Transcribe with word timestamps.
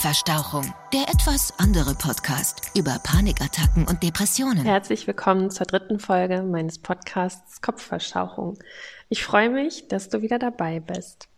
Kopfverstauchung, 0.00 0.72
der 0.94 1.10
etwas 1.10 1.52
andere 1.58 1.94
Podcast 1.94 2.70
über 2.74 2.98
Panikattacken 3.02 3.86
und 3.86 4.02
Depressionen. 4.02 4.64
Herzlich 4.64 5.06
willkommen 5.06 5.50
zur 5.50 5.66
dritten 5.66 5.98
Folge 5.98 6.42
meines 6.42 6.78
Podcasts 6.78 7.60
Kopfverstauchung. 7.60 8.56
Ich 9.10 9.22
freue 9.22 9.50
mich, 9.50 9.88
dass 9.88 10.08
du 10.08 10.22
wieder 10.22 10.38
dabei 10.38 10.80
bist. 10.80 11.28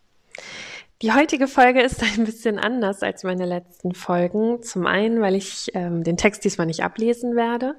Die 1.03 1.13
heutige 1.13 1.49
Folge 1.49 1.83
ist 1.83 2.05
ein 2.05 2.25
bisschen 2.25 2.61
anders 2.61 3.03
als 3.03 3.25
meine 3.25 3.47
letzten 3.47 3.97
Folgen. 3.97 4.63
Zum 4.63 4.87
einen, 4.87 5.21
weil 5.21 5.35
ich 5.35 5.73
ähm, 5.75 6.05
den 6.05 6.17
Text 6.17 6.45
diesmal 6.45 6.69
nicht 6.69 6.85
ablesen 6.85 7.35
werde 7.35 7.75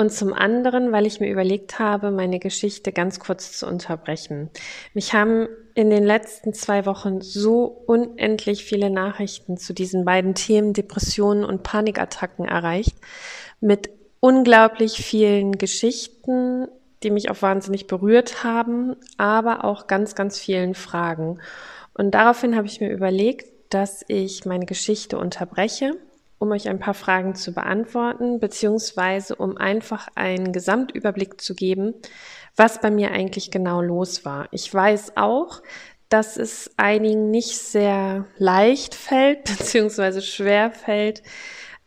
und 0.00 0.10
zum 0.10 0.32
anderen, 0.32 0.92
weil 0.92 1.04
ich 1.04 1.20
mir 1.20 1.30
überlegt 1.30 1.78
habe, 1.78 2.10
meine 2.10 2.38
Geschichte 2.38 2.90
ganz 2.90 3.20
kurz 3.20 3.52
zu 3.52 3.66
unterbrechen. 3.66 4.48
Mich 4.94 5.12
haben 5.12 5.46
in 5.74 5.90
den 5.90 6.04
letzten 6.04 6.54
zwei 6.54 6.86
Wochen 6.86 7.20
so 7.20 7.64
unendlich 7.66 8.64
viele 8.64 8.88
Nachrichten 8.88 9.58
zu 9.58 9.74
diesen 9.74 10.06
beiden 10.06 10.34
Themen 10.34 10.72
Depressionen 10.72 11.44
und 11.44 11.64
Panikattacken 11.64 12.46
erreicht, 12.46 12.96
mit 13.60 13.90
unglaublich 14.20 15.04
vielen 15.04 15.58
Geschichten, 15.58 16.66
die 17.02 17.10
mich 17.10 17.30
auch 17.30 17.42
wahnsinnig 17.42 17.86
berührt 17.86 18.42
haben, 18.42 18.96
aber 19.18 19.64
auch 19.64 19.86
ganz, 19.86 20.14
ganz 20.14 20.38
vielen 20.38 20.74
Fragen. 20.74 21.40
Und 21.92 22.12
daraufhin 22.12 22.56
habe 22.56 22.66
ich 22.66 22.80
mir 22.80 22.90
überlegt, 22.90 23.74
dass 23.74 24.02
ich 24.08 24.46
meine 24.46 24.64
Geschichte 24.64 25.18
unterbreche 25.18 25.92
um 26.40 26.50
euch 26.52 26.68
ein 26.68 26.80
paar 26.80 26.94
Fragen 26.94 27.34
zu 27.34 27.52
beantworten, 27.52 28.40
beziehungsweise 28.40 29.36
um 29.36 29.58
einfach 29.58 30.08
einen 30.14 30.52
Gesamtüberblick 30.52 31.38
zu 31.38 31.54
geben, 31.54 31.94
was 32.56 32.80
bei 32.80 32.90
mir 32.90 33.12
eigentlich 33.12 33.50
genau 33.50 33.82
los 33.82 34.24
war. 34.24 34.48
Ich 34.50 34.72
weiß 34.72 35.16
auch, 35.16 35.62
dass 36.08 36.38
es 36.38 36.72
einigen 36.78 37.30
nicht 37.30 37.58
sehr 37.58 38.24
leicht 38.38 38.94
fällt, 38.94 39.44
beziehungsweise 39.58 40.22
schwer 40.22 40.70
fällt, 40.70 41.22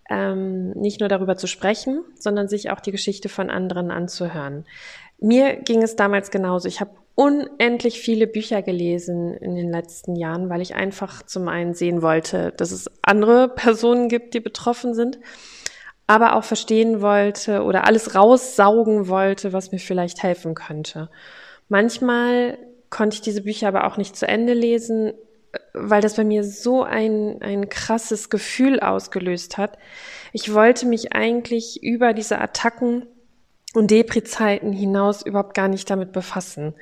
ähm, 0.08 0.70
nicht 0.72 1.00
nur 1.00 1.10
darüber 1.10 1.36
zu 1.36 1.48
sprechen, 1.48 2.04
sondern 2.20 2.48
sich 2.48 2.70
auch 2.70 2.80
die 2.80 2.92
Geschichte 2.92 3.30
von 3.30 3.50
anderen 3.50 3.90
anzuhören. 3.90 4.66
Mir 5.24 5.56
ging 5.56 5.82
es 5.82 5.96
damals 5.96 6.32
genauso. 6.32 6.68
Ich 6.68 6.82
habe 6.82 6.92
unendlich 7.16 8.02
viele 8.02 8.28
Bücher 8.28 8.62
gelesen 8.62 9.34
in 9.36 9.56
den 9.56 9.72
letzten 9.72 10.18
Jahren, 10.18 10.50
weil 10.50 10.60
ich 10.60 10.76
einfach 10.76 11.24
zum 11.24 11.48
einen 11.48 11.74
sehen 11.74 12.02
wollte, 12.02 12.52
dass 12.58 12.72
es 12.72 12.92
andere 13.02 13.48
Personen 13.56 14.10
gibt, 14.10 14.34
die 14.34 14.42
betroffen 14.42 14.94
sind, 14.94 15.20
aber 16.08 16.36
auch 16.36 16.44
verstehen 16.44 17.02
wollte 17.02 17.64
oder 17.64 17.88
alles 17.88 18.16
raussaugen 18.16 19.08
wollte, 19.08 19.54
was 19.54 19.72
mir 19.72 19.80
vielleicht 19.80 20.24
helfen 20.24 20.56
könnte. 20.56 21.10
Manchmal 21.70 22.58
konnte 22.90 23.16
ich 23.16 23.22
diese 23.22 23.44
Bücher 23.44 23.70
aber 23.70 23.88
auch 23.88 23.96
nicht 23.96 24.18
zu 24.18 24.28
Ende 24.28 24.54
lesen, 24.54 25.14
weil 25.74 26.02
das 26.02 26.18
bei 26.18 26.26
mir 26.26 26.44
so 26.44 26.84
ein, 26.84 27.42
ein 27.42 27.70
krasses 27.70 28.30
Gefühl 28.30 28.82
ausgelöst 28.82 29.58
hat. 29.58 29.78
Ich 30.34 30.54
wollte 30.54 30.86
mich 30.86 31.14
eigentlich 31.14 31.82
über 31.82 32.12
diese 32.12 32.42
Attacken 32.42 33.08
und 33.74 33.92
Depri-Zeiten 33.92 34.72
hinaus 34.72 35.26
überhaupt 35.26 35.54
gar 35.54 35.68
nicht 35.68 35.90
damit 35.90 36.12
befassen. 36.12 36.76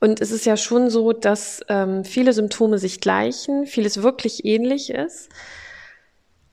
Und 0.00 0.20
es 0.20 0.30
ist 0.30 0.44
ja 0.44 0.56
schon 0.56 0.90
so, 0.90 1.12
dass 1.12 1.62
ähm, 1.68 2.04
viele 2.04 2.32
Symptome 2.32 2.78
sich 2.78 3.00
gleichen, 3.00 3.66
vieles 3.66 4.02
wirklich 4.02 4.44
ähnlich 4.44 4.90
ist, 4.90 5.30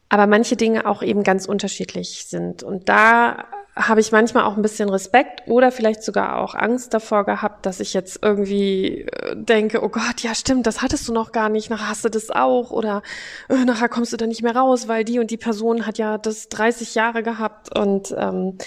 aber 0.09 0.28
manche 0.28 0.56
Dinge 0.56 0.86
auch 0.86 1.04
eben 1.04 1.23
ganz 1.23 1.45
unterschiedlich 1.45 2.26
sind. 2.26 2.64
Und 2.64 2.88
da 2.88 3.45
habe 3.76 4.02
ich 4.02 4.12
manchmal 4.12 4.44
auch 4.44 4.56
ein 4.56 4.62
bisschen 4.62 4.90
Respekt 4.90 5.48
oder 5.48 5.72
vielleicht 5.72 6.04
sogar 6.04 6.38
auch 6.38 6.54
Angst 6.54 6.94
davor 6.94 7.26
gehabt, 7.26 7.66
dass 7.66 7.80
ich 7.80 7.94
jetzt 7.94 8.20
irgendwie 8.22 9.02
äh, 9.02 9.36
denke, 9.36 9.84
oh 9.84 9.90
Gott, 9.90 10.22
ja 10.22 10.36
stimmt, 10.36 10.68
das 10.68 10.82
hattest 10.82 11.08
du 11.08 11.14
noch 11.14 11.32
gar 11.32 11.50
nicht, 11.50 11.72
nachher 11.72 11.90
hast 11.90 12.06
du 12.06 12.10
das 12.10 12.30
auch 12.30 12.72
oder 12.72 13.02
äh, 13.50 13.66
nachher 13.66 13.90
kommst 13.90 14.14
du 14.14 14.18
da 14.18 14.28
nicht 14.28 14.44
mehr 14.44 14.56
raus, 14.56 14.88
weil 14.88 15.04
die 15.04 15.18
und 15.18 15.32
die 15.32 15.38
Person 15.38 15.88
hat 15.88 15.98
ja 15.98 16.20
das 16.20 16.50
30 16.50 16.94
Jahre 16.94 17.24
gehabt 17.24 17.76
und 17.76 18.14
ähm, 18.16 18.58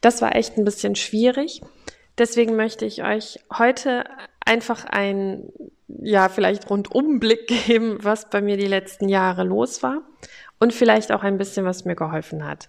das 0.00 0.22
war 0.22 0.34
echt 0.34 0.56
ein 0.56 0.64
bisschen 0.64 0.96
schwierig. 0.96 1.60
Deswegen 2.16 2.56
möchte 2.56 2.86
ich 2.86 3.02
euch 3.02 3.40
heute 3.52 4.04
einfach 4.44 4.84
ein, 4.86 5.44
ja, 5.88 6.30
vielleicht 6.30 6.70
Rundumblick 6.70 7.46
geben, 7.66 7.98
was 8.00 8.30
bei 8.30 8.40
mir 8.40 8.56
die 8.56 8.66
letzten 8.66 9.10
Jahre 9.10 9.44
los 9.44 9.82
war 9.82 10.02
und 10.58 10.72
vielleicht 10.72 11.12
auch 11.12 11.22
ein 11.22 11.36
bisschen, 11.36 11.66
was 11.66 11.84
mir 11.84 11.96
geholfen 11.96 12.46
hat. 12.46 12.68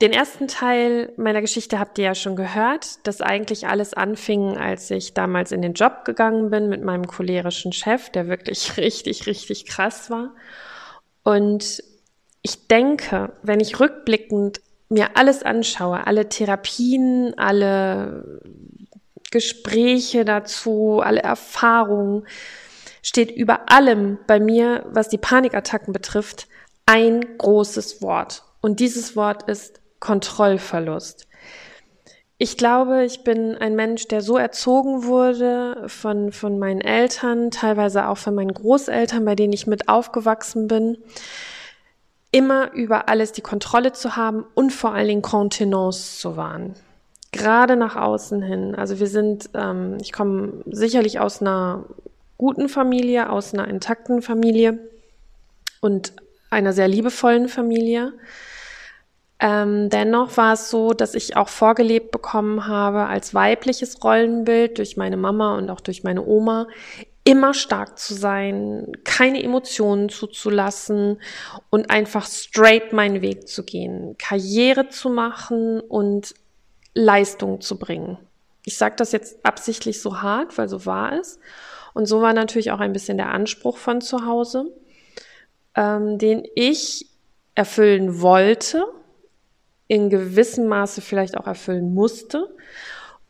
Den 0.00 0.12
ersten 0.14 0.48
Teil 0.48 1.12
meiner 1.18 1.42
Geschichte 1.42 1.78
habt 1.78 1.98
ihr 1.98 2.06
ja 2.06 2.14
schon 2.14 2.34
gehört, 2.34 3.06
dass 3.06 3.20
eigentlich 3.20 3.66
alles 3.66 3.92
anfing, 3.92 4.56
als 4.56 4.90
ich 4.90 5.12
damals 5.12 5.52
in 5.52 5.60
den 5.60 5.74
Job 5.74 6.06
gegangen 6.06 6.50
bin 6.50 6.70
mit 6.70 6.82
meinem 6.82 7.06
cholerischen 7.06 7.72
Chef, 7.72 8.08
der 8.08 8.26
wirklich 8.26 8.76
richtig, 8.78 9.26
richtig 9.26 9.66
krass 9.66 10.08
war. 10.08 10.34
Und 11.22 11.82
ich 12.40 12.66
denke, 12.66 13.34
wenn 13.42 13.60
ich 13.60 13.78
rückblickend 13.78 14.62
mir 14.88 15.18
alles 15.18 15.42
anschaue, 15.42 16.06
alle 16.06 16.30
Therapien, 16.30 17.34
alle 17.36 18.40
Gespräche 19.30 20.24
dazu, 20.24 21.00
alle 21.04 21.20
Erfahrungen, 21.20 22.26
steht 23.02 23.30
über 23.30 23.70
allem 23.70 24.18
bei 24.26 24.40
mir, 24.40 24.86
was 24.88 25.10
die 25.10 25.18
Panikattacken 25.18 25.92
betrifft, 25.92 26.48
ein 26.86 27.36
großes 27.36 28.00
Wort. 28.00 28.44
Und 28.62 28.80
dieses 28.80 29.14
Wort 29.14 29.48
ist 29.48 29.79
Kontrollverlust. 30.00 31.28
Ich 32.42 32.56
glaube, 32.56 33.04
ich 33.04 33.22
bin 33.22 33.54
ein 33.56 33.76
Mensch, 33.76 34.08
der 34.08 34.22
so 34.22 34.38
erzogen 34.38 35.04
wurde 35.04 35.84
von, 35.88 36.32
von 36.32 36.58
meinen 36.58 36.80
Eltern, 36.80 37.50
teilweise 37.50 38.08
auch 38.08 38.16
von 38.16 38.34
meinen 38.34 38.54
Großeltern, 38.54 39.26
bei 39.26 39.34
denen 39.34 39.52
ich 39.52 39.66
mit 39.66 39.90
aufgewachsen 39.90 40.66
bin, 40.66 40.96
immer 42.32 42.72
über 42.72 43.10
alles 43.10 43.32
die 43.32 43.42
Kontrolle 43.42 43.92
zu 43.92 44.16
haben 44.16 44.46
und 44.54 44.72
vor 44.72 44.94
allen 44.94 45.08
Dingen 45.08 45.22
Kontenance 45.22 46.18
zu 46.18 46.38
wahren. 46.38 46.74
Gerade 47.30 47.76
nach 47.76 47.96
außen 47.96 48.40
hin. 48.42 48.74
Also 48.74 48.98
wir 48.98 49.06
sind, 49.06 49.50
ähm, 49.54 49.98
ich 50.00 50.12
komme 50.12 50.64
sicherlich 50.64 51.20
aus 51.20 51.42
einer 51.42 51.84
guten 52.38 52.70
Familie, 52.70 53.28
aus 53.28 53.52
einer 53.52 53.68
intakten 53.68 54.22
Familie 54.22 54.78
und 55.82 56.14
einer 56.48 56.72
sehr 56.72 56.88
liebevollen 56.88 57.48
Familie. 57.48 58.14
Ähm, 59.42 59.88
dennoch 59.88 60.36
war 60.36 60.52
es 60.52 60.68
so, 60.68 60.92
dass 60.92 61.14
ich 61.14 61.34
auch 61.36 61.48
vorgelebt 61.48 62.10
bekommen 62.10 62.66
habe 62.66 63.06
als 63.06 63.32
weibliches 63.32 64.04
Rollenbild 64.04 64.76
durch 64.76 64.98
meine 64.98 65.16
Mama 65.16 65.56
und 65.56 65.70
auch 65.70 65.80
durch 65.80 66.04
meine 66.04 66.24
Oma, 66.26 66.66
immer 67.24 67.54
stark 67.54 67.98
zu 67.98 68.12
sein, 68.12 68.92
keine 69.04 69.42
Emotionen 69.42 70.10
zuzulassen 70.10 71.20
und 71.70 71.90
einfach 71.90 72.26
straight 72.26 72.92
meinen 72.92 73.22
Weg 73.22 73.48
zu 73.48 73.64
gehen, 73.64 74.16
Karriere 74.18 74.88
zu 74.88 75.08
machen 75.08 75.80
und 75.80 76.34
Leistung 76.94 77.62
zu 77.62 77.78
bringen. 77.78 78.18
Ich 78.66 78.76
sage 78.76 78.96
das 78.96 79.12
jetzt 79.12 79.44
absichtlich 79.44 80.02
so 80.02 80.20
hart, 80.20 80.58
weil 80.58 80.68
so 80.68 80.84
war 80.84 81.12
es. 81.12 81.38
Und 81.94 82.06
so 82.06 82.20
war 82.20 82.34
natürlich 82.34 82.72
auch 82.72 82.80
ein 82.80 82.92
bisschen 82.92 83.16
der 83.16 83.30
Anspruch 83.30 83.78
von 83.78 84.02
zu 84.02 84.26
Hause, 84.26 84.66
ähm, 85.74 86.18
den 86.18 86.46
ich 86.54 87.06
erfüllen 87.54 88.20
wollte 88.20 88.84
in 89.90 90.08
gewissem 90.08 90.68
Maße 90.68 91.00
vielleicht 91.00 91.36
auch 91.36 91.48
erfüllen 91.48 91.92
musste 91.92 92.54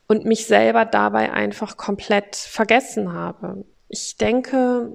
und 0.08 0.26
mich 0.26 0.44
selber 0.44 0.84
dabei 0.84 1.32
einfach 1.32 1.78
komplett 1.78 2.36
vergessen 2.36 3.14
habe. 3.14 3.64
Ich 3.88 4.18
denke, 4.18 4.92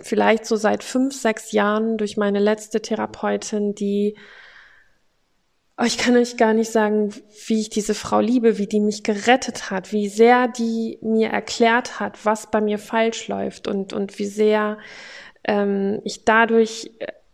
vielleicht 0.00 0.44
so 0.44 0.56
seit 0.56 0.82
fünf, 0.82 1.14
sechs 1.14 1.52
Jahren 1.52 1.98
durch 1.98 2.16
meine 2.16 2.40
letzte 2.40 2.82
Therapeutin, 2.82 3.76
die 3.76 4.16
oh, 5.80 5.84
ich 5.84 5.98
kann 5.98 6.16
euch 6.16 6.36
gar 6.36 6.52
nicht 6.52 6.72
sagen, 6.72 7.14
wie 7.46 7.60
ich 7.60 7.70
diese 7.70 7.94
Frau 7.94 8.18
liebe, 8.18 8.58
wie 8.58 8.66
die 8.66 8.80
mich 8.80 9.04
gerettet 9.04 9.70
hat, 9.70 9.92
wie 9.92 10.08
sehr 10.08 10.48
die 10.48 10.98
mir 11.00 11.28
erklärt 11.28 12.00
hat, 12.00 12.26
was 12.26 12.50
bei 12.50 12.60
mir 12.60 12.80
falsch 12.80 13.28
läuft 13.28 13.68
und, 13.68 13.92
und 13.92 14.18
wie 14.18 14.26
sehr 14.26 14.78
ähm, 15.44 16.00
ich 16.02 16.24
dadurch 16.24 16.90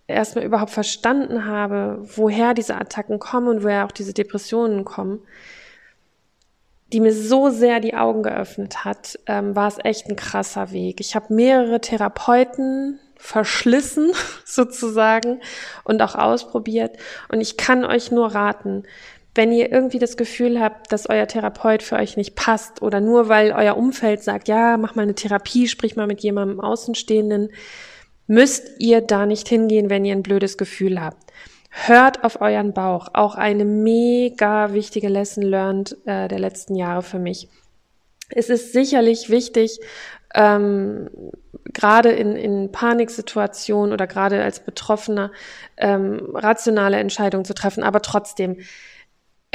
erstmal 0.07 0.45
überhaupt 0.45 0.71
verstanden 0.71 1.47
habe, 1.47 1.99
woher 2.03 2.55
diese 2.55 2.77
Attacken 2.77 3.19
kommen 3.19 3.49
und 3.49 3.63
woher 3.63 3.87
auch 3.87 3.93
diese 3.93 4.13
Depressionen 4.13 4.85
kommen, 4.85 5.21
die 6.93 7.01
mir 7.01 7.13
so 7.13 7.51
sehr 7.51 7.81
die 7.81 7.95
Augen 7.95 8.23
geöffnet 8.23 8.85
hat, 8.85 9.19
ähm, 9.27 9.57
war 9.57 9.69
es 9.69 9.79
echt 9.83 10.09
ein 10.09 10.17
krasser 10.17 10.71
Weg. 10.71 11.01
Ich 11.01 11.17
habe 11.17 11.35
mehrere 11.35 11.81
Therapeuten 11.81 13.01
verschlissen 13.17 14.13
sozusagen 14.45 15.41
und 15.85 16.03
auch 16.03 16.15
ausprobiert. 16.15 16.97
Und 17.29 17.41
ich 17.41 17.57
kann 17.57 17.85
euch 17.85 18.11
nur 18.11 18.35
raten, 18.35 18.85
wenn 19.35 19.51
ihr 19.51 19.73
irgendwie 19.73 19.99
das 19.99 20.17
Gefühl 20.17 20.61
habt, 20.61 20.93
dass 20.93 21.09
euer 21.09 21.27
Therapeut 21.27 21.83
für 21.83 21.97
euch 21.97 22.17
nicht 22.17 22.37
passt 22.37 22.83
oder 22.83 23.01
nur 23.01 23.29
weil 23.29 23.53
euer 23.53 23.77
Umfeld 23.77 24.23
sagt, 24.23 24.47
ja, 24.47 24.77
mach 24.77 24.95
mal 24.95 25.03
eine 25.03 25.17
Therapie, 25.17 25.67
sprich 25.67 25.97
mal 25.97 26.07
mit 26.07 26.21
jemandem 26.21 26.61
Außenstehenden, 26.61 27.51
müsst 28.27 28.81
ihr 28.81 29.01
da 29.01 29.27
nicht 29.27 29.49
hingehen, 29.49 29.91
wenn 29.91 30.05
ihr 30.05 30.15
ein 30.15 30.23
blödes 30.23 30.57
Gefühl 30.59 31.01
habt. 31.01 31.33
Hört 31.71 32.23
auf 32.23 32.41
euren 32.41 32.73
Bauch. 32.73 33.09
Auch 33.15 33.35
eine 33.35 33.65
mega 33.65 34.73
wichtige 34.73 35.09
Lesson 35.09 35.43
learned 35.43 35.97
äh, 36.07 36.29
der 36.29 36.39
letzten 36.39 36.77
Jahre 36.77 37.03
für 37.03 37.19
mich. 37.19 37.49
Es 38.31 38.49
ist 38.49 38.73
sicherlich 38.73 39.29
wichtig, 39.29 39.81
ähm, 40.35 41.11
gerade 41.73 42.11
in, 42.11 42.37
in 42.37 42.73
Paniksituationen 42.73 43.93
oder 43.93 44.07
gerade 44.07 44.43
als 44.43 44.61
Betroffener 44.61 45.33
ähm, 45.77 46.31
rationale 46.35 46.99
Entscheidungen 46.99 47.45
zu 47.45 47.55
treffen, 47.55 47.83
aber 47.83 48.03
trotzdem 48.03 48.59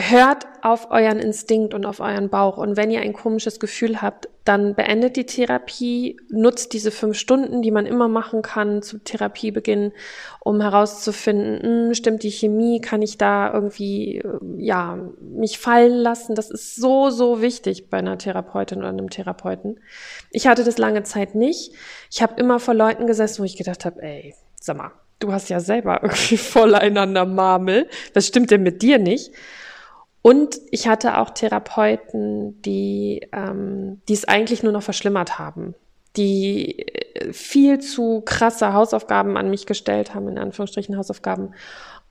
hört 0.02 0.46
auf 0.62 0.92
euren 0.92 1.20
Instinkt 1.20 1.74
und 1.74 1.86
auf 1.86 2.00
euren 2.00 2.30
Bauch. 2.30 2.58
Und 2.58 2.78
wenn 2.78 2.92
ihr 2.92 3.02
ein 3.02 3.14
komisches 3.14 3.60
Gefühl 3.60 4.02
habt, 4.02 4.30
dann 4.46 4.74
beendet 4.76 5.16
die 5.16 5.26
Therapie, 5.26 6.18
nutzt 6.30 6.74
diese 6.74 6.92
fünf 6.92 7.18
Stunden, 7.18 7.62
die 7.62 7.72
man 7.72 7.86
immer 7.86 8.08
machen 8.08 8.42
kann 8.42 8.82
zu 8.82 8.98
Therapiebeginn, 8.98 9.92
um 10.40 10.62
herauszufinden, 10.62 11.60
mh, 11.62 11.86
hm, 11.88 11.94
stimmt 11.94 12.24
die 12.24 12.32
Chemie, 12.32 12.82
kann 12.82 13.02
ich 13.02 13.18
da 13.18 13.54
irgendwie, 13.54 14.18
äh, 14.18 14.40
ja, 14.58 14.98
mich 15.22 15.60
fallen 15.60 15.98
lassen. 15.98 16.36
Das 16.36 16.50
ist 16.50 16.76
so, 16.76 17.10
so 17.10 17.42
wichtig 17.42 17.90
bei 17.90 17.98
einer 17.98 18.18
Therapeutin 18.18 18.80
oder 18.80 18.90
einem 18.90 19.10
Therapeuten. 19.10 19.80
Ich 20.32 20.48
hatte 20.48 20.64
das 20.64 20.78
lange 20.78 21.04
Zeit 21.04 21.36
nicht. 21.36 21.74
Ich 22.12 22.22
habe 22.22 22.40
immer 22.40 22.60
vor 22.60 22.74
Leuten 22.74 23.08
gesessen, 23.08 23.42
wo 23.42 23.46
ich 23.46 23.58
gedacht 23.58 23.86
habe, 23.86 24.02
ey, 24.02 24.34
sag 24.60 24.78
mal, 24.78 24.92
du 25.20 25.32
hast 25.32 25.50
ja 25.50 25.60
selber 25.60 26.00
irgendwie 26.04 26.38
voll 26.38 26.76
einander 26.76 27.26
Marmel. 27.26 27.88
Was 28.14 28.28
stimmt 28.28 28.52
denn 28.52 28.64
mit 28.64 28.82
dir 28.82 29.00
nicht? 29.00 29.32
Und 30.22 30.60
ich 30.72 30.88
hatte 30.88 31.18
auch 31.18 31.30
Therapeuten, 31.30 32.62
die 32.62 33.28
ähm, 33.32 34.02
die 34.08 34.14
es 34.14 34.26
eigentlich 34.26 34.64
nur 34.64 34.74
noch 34.74 34.84
verschlimmert 34.84 35.40
haben, 35.40 35.76
die 36.18 36.80
äh, 36.80 37.32
viel 37.32 37.80
zu 37.80 38.22
krasse 38.22 38.74
Hausaufgaben 38.74 39.38
an 39.38 39.50
mich 39.50 39.66
gestellt 39.66 40.14
haben, 40.14 40.28
in 40.28 40.38
Anführungsstrichen 40.38 40.98
Hausaufgaben. 40.98 41.54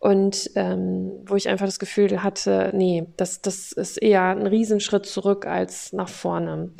Und 0.00 0.50
ähm, 0.54 1.10
wo 1.26 1.34
ich 1.34 1.48
einfach 1.48 1.66
das 1.66 1.80
Gefühl 1.80 2.22
hatte, 2.22 2.70
nee, 2.72 3.06
das, 3.16 3.42
das 3.42 3.72
ist 3.72 3.96
eher 3.96 4.22
ein 4.22 4.46
Riesenschritt 4.46 5.06
zurück 5.06 5.44
als 5.44 5.92
nach 5.92 6.08
vorne. 6.08 6.70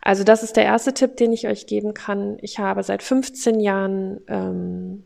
Also 0.00 0.24
das 0.24 0.42
ist 0.42 0.56
der 0.56 0.64
erste 0.64 0.94
Tipp, 0.94 1.18
den 1.18 1.34
ich 1.34 1.46
euch 1.46 1.66
geben 1.66 1.92
kann. 1.92 2.38
Ich 2.40 2.58
habe 2.58 2.82
seit 2.82 3.02
15 3.02 3.60
Jahren 3.60 4.20
ähm, 4.26 5.04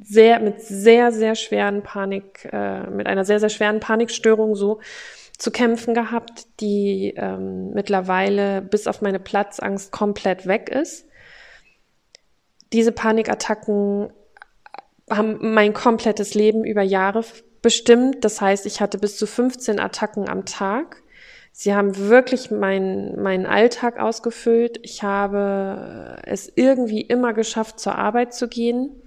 sehr, 0.00 0.40
mit 0.40 0.60
sehr, 0.60 1.12
sehr 1.12 1.34
schweren 1.34 1.82
Panik, 1.82 2.48
äh, 2.52 2.88
mit 2.90 3.06
einer 3.06 3.24
sehr, 3.24 3.40
sehr 3.40 3.48
schweren 3.48 3.80
Panikstörung 3.80 4.54
so 4.54 4.80
zu 5.38 5.50
kämpfen 5.50 5.94
gehabt, 5.94 6.46
die 6.60 7.14
ähm, 7.16 7.70
mittlerweile 7.72 8.62
bis 8.62 8.86
auf 8.86 9.00
meine 9.00 9.18
Platzangst 9.18 9.90
komplett 9.90 10.46
weg 10.46 10.68
ist. 10.68 11.06
Diese 12.72 12.92
Panikattacken 12.92 14.12
haben 15.10 15.54
mein 15.54 15.72
komplettes 15.72 16.34
Leben 16.34 16.64
über 16.64 16.82
Jahre 16.82 17.24
bestimmt. 17.60 18.24
Das 18.24 18.40
heißt, 18.40 18.66
ich 18.66 18.80
hatte 18.80 18.98
bis 18.98 19.16
zu 19.16 19.26
15 19.26 19.80
Attacken 19.80 20.28
am 20.28 20.44
Tag. 20.46 21.02
Sie 21.50 21.74
haben 21.74 21.96
wirklich 21.98 22.50
meinen 22.50 23.20
meinen 23.20 23.44
Alltag 23.44 23.98
ausgefüllt. 23.98 24.78
Ich 24.82 25.02
habe 25.02 26.18
es 26.24 26.50
irgendwie 26.54 27.02
immer 27.02 27.34
geschafft, 27.34 27.78
zur 27.78 27.96
Arbeit 27.96 28.32
zu 28.32 28.48
gehen 28.48 29.01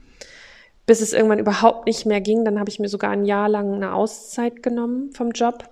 bis 0.86 1.02
es 1.02 1.14
irgendwann 1.14 1.40
überhaupt 1.40 1.88
nicht 1.88 2.06
mehr 2.06 2.22
ging. 2.22 2.46
Dann 2.46 2.60
habe 2.60 2.70
ich 2.70 2.80
mir 2.80 2.90
sogar 2.90 3.12
ein 3.12 3.26
Jahr 3.26 3.50
lang 3.50 3.74
eine 3.74 3.94
Auszeit 3.94 4.62
genommen 4.62 5.12
vom 5.14 5.32
Job. 5.32 5.70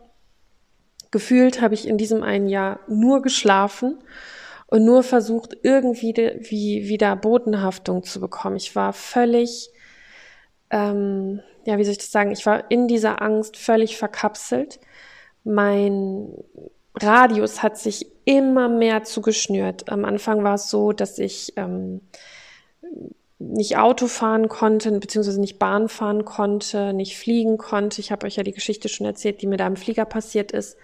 Gefühlt 1.12 1.62
habe 1.62 1.76
ich 1.76 1.88
in 1.88 1.98
diesem 1.98 2.24
einen 2.24 2.48
Jahr 2.48 2.80
nur 2.88 3.22
geschlafen 3.22 4.00
und 4.68 4.84
nur 4.84 5.04
versucht, 5.04 5.56
irgendwie 5.62 6.16
wie, 6.16 6.88
wieder 6.88 7.16
Bodenhaftung 7.16 8.04
zu 8.04 8.20
bekommen. 8.20 8.56
Ich 8.56 8.76
war 8.76 8.92
völlig, 8.94 9.70
ähm, 10.72 11.42
ja, 11.66 11.78
wie 11.78 11.84
soll 11.84 11.92
ich 11.92 12.00
das 12.00 12.12
sagen? 12.12 12.32
Ich 12.32 12.46
war 12.48 12.72
in 12.72 12.88
dieser 12.88 13.22
Angst 13.22 13.58
völlig 13.58 13.98
verkapselt. 13.98 14.80
Mein 15.44 16.34
Radius 17.00 17.62
hat 17.62 17.78
sich 17.78 18.08
immer 18.26 18.68
mehr 18.68 19.04
zugeschnürt. 19.04 19.90
Am 19.90 20.06
Anfang 20.06 20.44
war 20.44 20.56
es 20.56 20.72
so, 20.72 20.92
dass 20.92 21.20
ich 21.20 21.54
ähm, 21.56 22.02
nicht 23.50 23.78
Auto 23.78 24.08
fahren 24.08 24.48
konnte, 24.50 24.92
beziehungsweise 25.00 25.40
nicht 25.40 25.60
Bahn 25.60 25.90
fahren 25.90 26.26
konnte, 26.26 26.94
nicht 26.94 27.18
fliegen 27.18 27.58
konnte. 27.58 28.02
Ich 28.02 28.12
habe 28.12 28.26
euch 28.26 28.36
ja 28.36 28.44
die 28.44 28.54
Geschichte 28.54 28.90
schon 28.90 29.06
erzählt, 29.06 29.42
die 29.42 29.48
mir 29.48 29.58
da 29.58 29.68
im 29.68 29.76
Flieger 29.76 30.06
passiert 30.06 30.52
ist. 30.52 30.78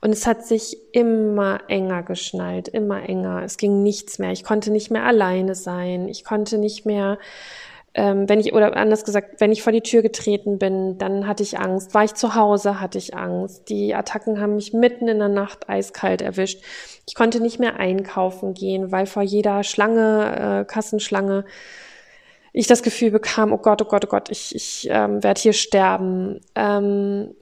Und 0.00 0.12
es 0.12 0.26
hat 0.26 0.46
sich 0.46 0.78
immer 0.92 1.60
enger 1.68 2.02
geschnallt, 2.02 2.68
immer 2.68 3.06
enger. 3.06 3.42
Es 3.44 3.58
ging 3.58 3.82
nichts 3.82 4.18
mehr. 4.18 4.32
Ich 4.32 4.44
konnte 4.44 4.70
nicht 4.70 4.90
mehr 4.90 5.04
alleine 5.04 5.54
sein. 5.54 6.08
Ich 6.08 6.24
konnte 6.24 6.56
nicht 6.56 6.86
mehr, 6.86 7.18
ähm, 7.92 8.26
wenn 8.26 8.40
ich, 8.40 8.54
oder 8.54 8.74
anders 8.76 9.04
gesagt, 9.04 9.40
wenn 9.40 9.52
ich 9.52 9.62
vor 9.62 9.72
die 9.72 9.82
Tür 9.82 10.00
getreten 10.00 10.58
bin, 10.58 10.96
dann 10.96 11.26
hatte 11.26 11.42
ich 11.42 11.58
Angst. 11.58 11.92
War 11.92 12.04
ich 12.04 12.14
zu 12.14 12.34
Hause, 12.34 12.80
hatte 12.80 12.96
ich 12.96 13.14
Angst. 13.14 13.68
Die 13.68 13.94
Attacken 13.94 14.40
haben 14.40 14.54
mich 14.54 14.72
mitten 14.72 15.06
in 15.06 15.18
der 15.18 15.28
Nacht 15.28 15.68
eiskalt 15.68 16.22
erwischt. 16.22 16.62
Ich 17.06 17.14
konnte 17.14 17.40
nicht 17.40 17.58
mehr 17.58 17.76
einkaufen 17.76 18.54
gehen, 18.54 18.92
weil 18.92 19.04
vor 19.04 19.22
jeder 19.22 19.64
Schlange, 19.64 20.62
äh, 20.62 20.64
Kassenschlange, 20.64 21.44
ich 22.52 22.66
das 22.66 22.82
Gefühl 22.82 23.10
bekam, 23.10 23.52
oh 23.52 23.58
Gott, 23.58 23.82
oh 23.82 23.84
Gott, 23.84 24.04
oh 24.04 24.08
Gott, 24.08 24.30
ich, 24.30 24.54
ich 24.54 24.88
ähm, 24.90 25.22
werde 25.22 25.40
hier 25.40 25.52
sterben. 25.52 26.40
Ähm, 26.54 27.34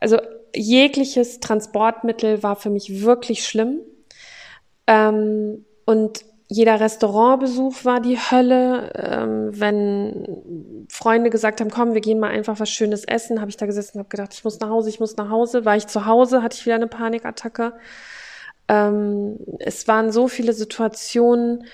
also 0.00 0.18
jegliches 0.54 1.40
Transportmittel 1.40 2.42
war 2.42 2.56
für 2.56 2.70
mich 2.70 3.02
wirklich 3.02 3.44
schlimm. 3.44 3.80
Ähm, 4.86 5.64
und 5.84 6.24
jeder 6.50 6.80
Restaurantbesuch 6.80 7.84
war 7.84 8.00
die 8.00 8.16
Hölle. 8.16 8.90
Ähm, 8.94 9.50
wenn 9.52 10.86
Freunde 10.88 11.28
gesagt 11.28 11.60
haben, 11.60 11.70
komm, 11.70 11.92
wir 11.92 12.00
gehen 12.00 12.18
mal 12.18 12.30
einfach 12.30 12.58
was 12.58 12.70
Schönes 12.70 13.04
essen, 13.04 13.40
habe 13.40 13.50
ich 13.50 13.58
da 13.58 13.66
gesessen 13.66 13.98
und 13.98 14.00
habe 14.00 14.08
gedacht, 14.08 14.32
ich 14.32 14.44
muss 14.44 14.58
nach 14.60 14.70
Hause, 14.70 14.88
ich 14.88 14.98
muss 14.98 15.16
nach 15.16 15.28
Hause. 15.28 15.66
War 15.66 15.76
ich 15.76 15.86
zu 15.86 16.06
Hause, 16.06 16.42
hatte 16.42 16.56
ich 16.58 16.64
wieder 16.64 16.76
eine 16.76 16.86
Panikattacke. 16.86 17.74
Ähm, 18.68 19.38
es 19.58 19.86
waren 19.88 20.10
so 20.10 20.26
viele 20.26 20.54
Situationen, 20.54 21.64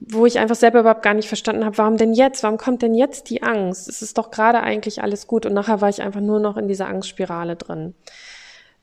wo 0.00 0.26
ich 0.26 0.38
einfach 0.38 0.56
selber 0.56 0.80
überhaupt 0.80 1.02
gar 1.02 1.14
nicht 1.14 1.28
verstanden 1.28 1.64
habe, 1.64 1.78
warum 1.78 1.96
denn 1.96 2.14
jetzt? 2.14 2.42
Warum 2.42 2.58
kommt 2.58 2.82
denn 2.82 2.94
jetzt 2.94 3.30
die 3.30 3.42
Angst? 3.42 3.88
Es 3.88 4.02
ist 4.02 4.18
doch 4.18 4.30
gerade 4.30 4.60
eigentlich 4.60 5.02
alles 5.02 5.26
gut. 5.26 5.46
Und 5.46 5.54
nachher 5.54 5.80
war 5.80 5.88
ich 5.88 6.02
einfach 6.02 6.20
nur 6.20 6.40
noch 6.40 6.56
in 6.56 6.68
dieser 6.68 6.88
Angstspirale 6.88 7.56
drin. 7.56 7.94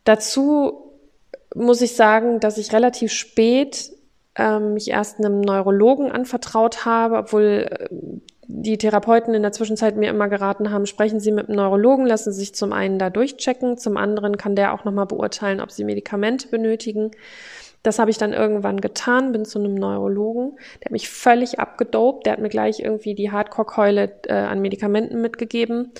Dazu 0.03 0.91
muss 1.53 1.81
ich 1.81 1.95
sagen, 1.95 2.39
dass 2.39 2.57
ich 2.57 2.73
relativ 2.73 3.11
spät 3.11 3.91
ähm, 4.35 4.73
mich 4.73 4.89
erst 4.89 5.19
einem 5.19 5.41
Neurologen 5.41 6.11
anvertraut 6.11 6.85
habe, 6.85 7.17
obwohl 7.17 7.67
äh, 7.69 7.87
die 8.47 8.77
Therapeuten 8.77 9.33
in 9.33 9.43
der 9.43 9.51
Zwischenzeit 9.51 9.95
mir 9.95 10.09
immer 10.09 10.27
geraten 10.27 10.71
haben, 10.71 10.85
sprechen 10.85 11.19
Sie 11.19 11.31
mit 11.31 11.47
einem 11.47 11.57
Neurologen, 11.57 12.05
lassen 12.05 12.33
Sie 12.33 12.39
sich 12.39 12.55
zum 12.55 12.73
einen 12.73 12.99
da 12.99 13.09
durchchecken, 13.09 13.77
zum 13.77 13.97
anderen 13.97 14.37
kann 14.37 14.55
der 14.55 14.73
auch 14.73 14.83
nochmal 14.83 15.05
beurteilen, 15.05 15.61
ob 15.61 15.71
Sie 15.71 15.83
Medikamente 15.83 16.47
benötigen. 16.47 17.11
Das 17.83 17.97
habe 17.97 18.11
ich 18.11 18.17
dann 18.17 18.31
irgendwann 18.31 18.79
getan, 18.79 19.31
bin 19.31 19.43
zu 19.43 19.57
einem 19.57 19.73
Neurologen, 19.73 20.57
der 20.79 20.85
hat 20.85 20.91
mich 20.91 21.09
völlig 21.09 21.59
abgedopt, 21.59 22.25
der 22.25 22.33
hat 22.33 22.39
mir 22.39 22.49
gleich 22.49 22.79
irgendwie 22.79 23.15
die 23.15 23.31
Hardcore-Keule 23.31 24.19
äh, 24.27 24.33
an 24.33 24.61
Medikamenten 24.61 25.21
mitgegeben. 25.21 25.91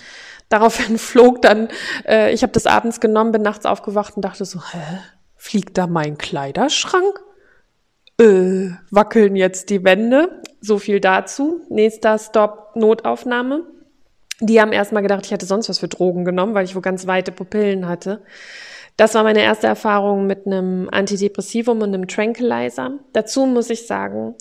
Daraufhin 0.49 0.97
flog 0.99 1.41
dann, 1.41 1.69
äh, 2.07 2.31
ich 2.33 2.43
habe 2.43 2.53
das 2.53 2.67
abends 2.67 2.99
genommen, 2.99 3.31
bin 3.31 3.41
nachts 3.41 3.65
aufgewacht 3.65 4.15
und 4.15 4.23
dachte 4.23 4.45
so, 4.45 4.59
hä, 4.59 4.99
fliegt 5.35 5.77
da 5.77 5.87
mein 5.87 6.19
Kleiderschrank? 6.19 7.19
Äh, 8.19 8.69
wackeln 8.91 9.35
jetzt 9.35 9.71
die 9.71 9.83
Wände? 9.83 10.41
So 10.59 10.77
viel 10.77 10.99
dazu. 10.99 11.61
Nächster 11.69 12.19
Stop, 12.19 12.75
Notaufnahme. 12.75 13.63
Die 14.39 14.61
haben 14.61 14.71
erstmal 14.71 15.01
gedacht, 15.01 15.25
ich 15.25 15.31
hätte 15.31 15.47
sonst 15.47 15.69
was 15.69 15.79
für 15.79 15.87
Drogen 15.87 16.25
genommen, 16.25 16.53
weil 16.53 16.65
ich 16.65 16.75
wohl 16.75 16.83
ganz 16.83 17.07
weite 17.07 17.31
Pupillen 17.31 17.87
hatte. 17.87 18.21
Das 18.97 19.15
war 19.15 19.23
meine 19.23 19.41
erste 19.41 19.67
Erfahrung 19.67 20.27
mit 20.27 20.45
einem 20.45 20.89
Antidepressivum 20.91 21.81
und 21.81 21.93
einem 21.93 22.07
Tranquilizer. 22.07 22.99
Dazu 23.13 23.45
muss 23.45 23.69
ich 23.69 23.87
sagen, 23.87 24.35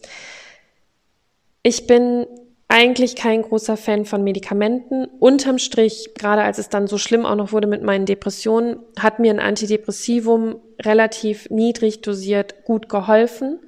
ich 1.62 1.87
bin 1.87 2.26
eigentlich 2.69 3.16
kein 3.16 3.42
großer 3.42 3.76
Fan 3.76 4.04
von 4.04 4.23
Medikamenten. 4.23 5.07
Unterm 5.19 5.59
Strich, 5.59 6.11
gerade 6.14 6.42
als 6.42 6.59
es 6.59 6.69
dann 6.69 6.87
so 6.87 6.99
schlimm 6.99 7.26
auch 7.26 7.35
noch 7.35 7.52
wurde 7.52 7.66
mit 7.66 7.83
meinen 7.83 8.07
Depressionen, 8.07 8.78
hat 8.99 9.19
mir 9.19 9.33
ein 9.33 9.40
Antidepressivum 9.40 10.61
relativ 10.80 11.50
niedrig 11.50 12.00
dosiert 12.00 12.64
gut 12.64 12.88
geholfen. 12.88 13.59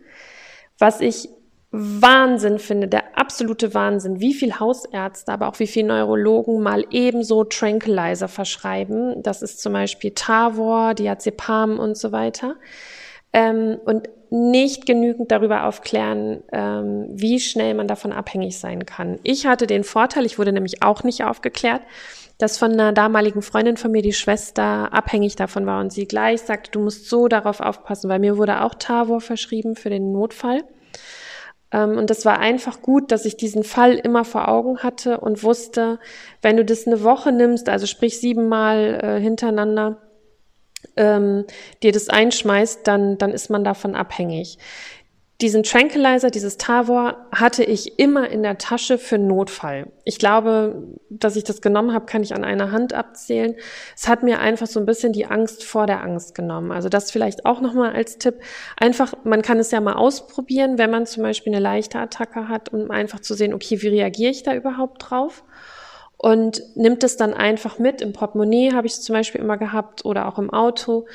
Was 0.79 1.01
ich 1.01 1.29
Wahnsinn 1.75 2.59
finde, 2.59 2.87
der 2.87 3.19
absolute 3.19 3.73
Wahnsinn, 3.73 4.21
wie 4.21 4.35
viel 4.35 4.61
Hausärzte, 4.61 5.33
aber 5.33 5.49
auch 5.49 5.59
wie 5.59 5.67
viel 5.67 5.85
Neurologen 5.85 6.63
mal 6.63 6.85
ebenso 6.91 7.45
Tranquilizer 7.45 8.29
verschreiben. 8.29 9.23
Das 9.23 9.41
ist 9.41 9.63
zum 9.63 9.73
Beispiel 9.73 10.11
Tavor, 10.11 10.93
Diazepam 10.93 11.79
und 11.79 11.97
so 11.97 12.13
weiter. 12.13 12.57
Ähm, 13.33 13.79
und 13.87 14.11
nicht 14.29 14.85
genügend 14.85 15.31
darüber 15.31 15.65
aufklären, 15.65 16.43
ähm, 16.53 17.07
wie 17.11 17.41
schnell 17.41 17.73
man 17.73 17.89
davon 17.89 18.13
abhängig 18.13 18.59
sein 18.59 18.85
kann. 18.85 19.19
Ich 19.23 19.47
hatte 19.47 19.67
den 19.67 19.85
Vorteil, 19.85 20.27
ich 20.27 20.39
wurde 20.39 20.53
nämlich 20.53 20.83
auch 20.83 21.05
nicht 21.05 21.25
aufgeklärt, 21.25 21.81
dass 22.37 22.59
von 22.59 22.73
einer 22.73 22.93
damaligen 22.93 23.41
Freundin 23.41 23.79
von 23.79 23.93
mir 23.93 24.03
die 24.03 24.13
Schwester 24.13 24.93
abhängig 24.93 25.37
davon 25.37 25.65
war 25.65 25.81
und 25.81 25.93
sie 25.93 26.07
gleich 26.07 26.43
sagte, 26.43 26.71
du 26.71 26.81
musst 26.81 27.09
so 27.09 27.29
darauf 27.29 27.61
aufpassen, 27.61 28.11
weil 28.11 28.19
mir 28.19 28.37
wurde 28.37 28.63
auch 28.63 28.75
Tavor 28.75 29.23
verschrieben 29.23 29.75
für 29.75 29.91
den 29.91 30.13
Notfall. 30.13 30.65
Ähm, 31.73 31.97
und 31.97 32.11
das 32.11 32.25
war 32.25 32.39
einfach 32.39 32.83
gut, 32.83 33.11
dass 33.11 33.25
ich 33.25 33.37
diesen 33.37 33.65
Fall 33.65 33.95
immer 33.95 34.25
vor 34.25 34.49
Augen 34.49 34.79
hatte 34.79 35.21
und 35.21 35.43
wusste, 35.43 35.99
wenn 36.43 36.57
du 36.57 36.65
das 36.65 36.87
eine 36.87 37.03
Woche 37.03 37.33
nimmst, 37.33 37.69
also 37.69 37.87
sprich 37.87 38.21
siebenmal 38.21 39.01
äh, 39.03 39.21
hintereinander, 39.21 39.99
ähm, 40.97 41.45
dir 41.83 41.93
das 41.93 42.09
einschmeißt, 42.09 42.87
dann, 42.87 43.17
dann 43.19 43.33
ist 43.33 43.51
man 43.51 43.65
davon 43.65 43.95
abhängig. 43.95 44.59
Diesen 45.43 45.65
Tranquilizer, 45.65 46.31
dieses 46.31 46.57
Tavor 46.57 47.27
hatte 47.33 47.65
ich 47.65 47.99
immer 47.99 48.31
in 48.31 48.45
der 48.45 48.59
Tasche 48.59 48.97
für 48.97 49.19
Notfall. 49.19 49.89
Ich 50.05 50.19
glaube, 50.19 50.85
dass 51.11 51.35
ich 51.35 51.43
das 51.43 51.61
genommen 51.61 51.93
habe, 51.93 52.07
kann 52.07 52.23
ich 52.23 52.33
an 52.33 52.45
einer 52.45 52.71
Hand 52.71 52.95
abzählen. 52.95 53.57
Es 53.97 54.07
hat 54.07 54.23
mir 54.23 54.39
einfach 54.39 54.69
so 54.69 54.79
ein 54.79 54.87
bisschen 54.87 55.13
die 55.13 55.27
Angst 55.27 55.65
vor 55.65 55.89
der 55.89 56.01
Angst 56.01 56.37
genommen. 56.37 56.71
Also 56.71 56.89
das 56.89 57.11
vielleicht 57.11 57.45
auch 57.45 57.61
nochmal 57.61 57.93
als 57.93 58.19
Tipp. 58.19 58.37
Einfach, 58.77 59.15
man 59.25 59.43
kann 59.43 59.59
es 59.59 59.73
ja 59.73 59.81
mal 59.81 59.95
ausprobieren, 59.95 60.79
wenn 60.79 60.93
man 60.93 61.07
zum 61.07 61.25
Beispiel 61.25 61.53
eine 61.53 61.63
leichte 61.63 61.99
Attacke 61.99 62.49
hat, 62.49 62.73
um 62.73 62.93
einfach 62.93 63.19
zu 63.19 63.35
sehen, 63.35 63.53
okay, 63.53 63.83
wie 63.83 63.89
reagiere 63.89 64.31
ich 64.31 64.45
da 64.45 64.55
überhaupt 64.55 65.11
drauf? 65.11 65.43
Und 66.17 66.63
nimmt 66.77 67.03
es 67.03 67.17
dann 67.17 67.35
einfach 67.35 67.81
mit. 67.81 68.01
Im 68.01 68.13
Portemonnaie 68.13 68.73
habe 68.73 68.87
ich 68.87 68.93
es 68.93 69.03
zum 69.03 69.15
Beispiel 69.15 69.41
immer 69.41 69.57
gehabt 69.57 70.05
oder 70.05 70.29
auch 70.29 70.39
im 70.39 70.51
Auto. 70.51 71.07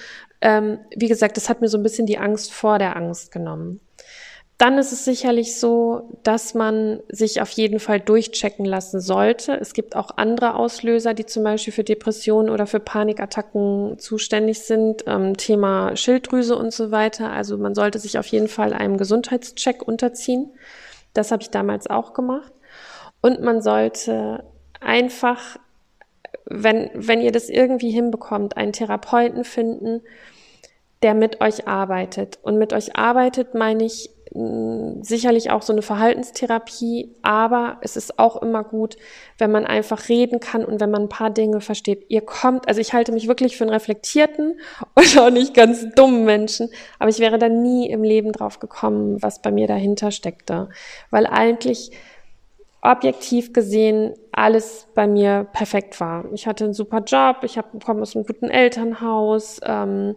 Ähm, 0.42 0.80
wie 0.94 1.08
gesagt, 1.08 1.38
das 1.38 1.48
hat 1.48 1.62
mir 1.62 1.70
so 1.70 1.78
ein 1.78 1.84
bisschen 1.84 2.06
die 2.06 2.18
Angst 2.18 2.54
vor 2.54 2.78
der 2.78 2.98
Angst 2.98 3.32
genommen. 3.32 3.80
Dann 4.58 4.80
ist 4.80 4.92
es 4.92 5.06
sicherlich 5.06 5.60
so, 5.60 6.18
dass 6.24 6.56
man 6.56 7.02
sich 7.10 7.42
auf 7.42 7.50
jeden 7.52 7.80
Fall 7.80 8.00
durchchecken 8.00 8.66
lassen 8.66 9.00
sollte. 9.00 9.54
Es 9.54 9.74
gibt 9.74 9.96
auch 9.96 10.18
andere 10.18 10.56
Auslöser, 10.56 11.14
die 11.14 11.28
zum 11.28 11.44
Beispiel 11.44 11.74
für 11.74 11.84
Depressionen 11.84 12.50
oder 12.50 12.66
für 12.66 12.80
Panikattacken 12.80 14.00
zuständig 14.00 14.62
sind. 14.62 15.04
Ähm, 15.06 15.38
Thema 15.38 15.96
Schilddrüse 15.96 16.56
und 16.56 16.74
so 16.74 16.90
weiter. 16.90 17.32
Also 17.32 17.58
man 17.60 17.76
sollte 17.76 18.00
sich 18.00 18.18
auf 18.18 18.26
jeden 18.28 18.48
Fall 18.48 18.74
einem 18.74 18.98
Gesundheitscheck 18.98 19.88
unterziehen. 19.88 20.50
Das 21.14 21.32
habe 21.32 21.44
ich 21.44 21.52
damals 21.52 21.88
auch 21.88 22.14
gemacht. 22.14 22.52
Und 23.22 23.42
man 23.42 23.62
sollte 23.62 24.44
einfach, 24.80 25.58
wenn, 26.46 26.90
wenn 26.96 27.22
ihr 27.22 27.32
das 27.32 27.50
irgendwie 27.50 27.92
hinbekommt, 27.92 28.58
einen 28.58 28.74
Therapeuten 28.74 29.44
finden, 29.44 30.02
der 31.04 31.14
mit 31.14 31.42
euch 31.42 31.68
arbeitet. 31.68 32.40
Und 32.42 32.58
mit 32.58 32.74
euch 32.74 32.96
arbeitet 32.96 33.54
meine 33.54 33.86
ich 33.86 34.17
sicherlich 34.34 35.52
auch 35.52 35.62
so 35.62 35.74
eine 35.74 35.82
Verhaltenstherapie, 35.82 37.16
aber 37.22 37.78
es 37.82 37.96
ist 37.96 38.20
auch 38.20 38.42
immer 38.42 38.64
gut, 38.64 38.98
wenn 39.38 39.52
man 39.52 39.66
einfach 39.66 40.10
reden 40.10 40.40
kann 40.40 40.66
und 40.66 40.80
wenn 40.80 40.92
man 40.92 41.04
ein 41.04 41.10
paar 41.10 41.30
Dinge 41.30 41.62
versteht. 41.62 42.06
Ihr 42.10 42.22
kommt, 42.22 42.68
also 42.68 42.82
ich 42.82 42.94
halte 42.94 43.12
mich 43.12 43.28
wirklich 43.28 43.58
für 43.58 43.64
einen 43.64 43.74
reflektierten 43.74 44.60
und 44.96 45.18
auch 45.18 45.30
nicht 45.30 45.54
ganz 45.54 45.86
dummen 45.96 46.26
Menschen, 46.26 46.70
aber 47.00 47.10
ich 47.10 47.20
wäre 47.20 47.38
da 47.38 47.50
nie 47.50 47.90
im 47.90 48.04
Leben 48.04 48.32
drauf 48.32 48.60
gekommen, 48.60 49.22
was 49.22 49.42
bei 49.42 49.52
mir 49.52 49.68
dahinter 49.68 50.12
steckte, 50.12 50.70
weil 51.10 51.26
eigentlich 51.26 51.92
objektiv 52.82 53.54
gesehen 53.54 54.14
alles 54.32 54.88
bei 54.94 55.08
mir 55.08 55.48
perfekt 55.52 56.00
war. 56.00 56.26
Ich 56.32 56.48
hatte 56.48 56.66
einen 56.66 56.74
super 56.74 57.00
Job, 57.00 57.38
ich 57.44 57.60
komme 57.84 58.02
aus 58.02 58.16
einem 58.16 58.26
guten 58.26 58.50
Elternhaus. 58.50 59.60
Ähm, 59.64 60.16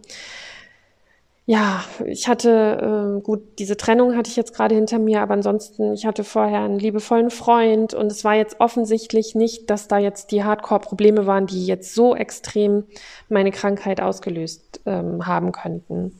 ja, 1.45 1.83
ich 2.05 2.27
hatte, 2.27 3.17
äh, 3.17 3.21
gut, 3.21 3.59
diese 3.59 3.75
Trennung 3.75 4.15
hatte 4.15 4.29
ich 4.29 4.35
jetzt 4.35 4.53
gerade 4.53 4.75
hinter 4.75 4.99
mir, 4.99 5.21
aber 5.21 5.33
ansonsten, 5.33 5.93
ich 5.93 6.05
hatte 6.05 6.23
vorher 6.23 6.59
einen 6.59 6.77
liebevollen 6.79 7.31
Freund 7.31 7.93
und 7.93 8.11
es 8.11 8.23
war 8.23 8.35
jetzt 8.35 8.59
offensichtlich 8.59 9.33
nicht, 9.33 9.69
dass 9.69 9.87
da 9.87 9.97
jetzt 9.97 10.31
die 10.31 10.43
Hardcore-Probleme 10.43 11.25
waren, 11.25 11.47
die 11.47 11.65
jetzt 11.65 11.95
so 11.95 12.15
extrem 12.15 12.85
meine 13.27 13.51
Krankheit 13.51 14.01
ausgelöst 14.01 14.81
ähm, 14.85 15.25
haben 15.25 15.51
könnten. 15.51 16.19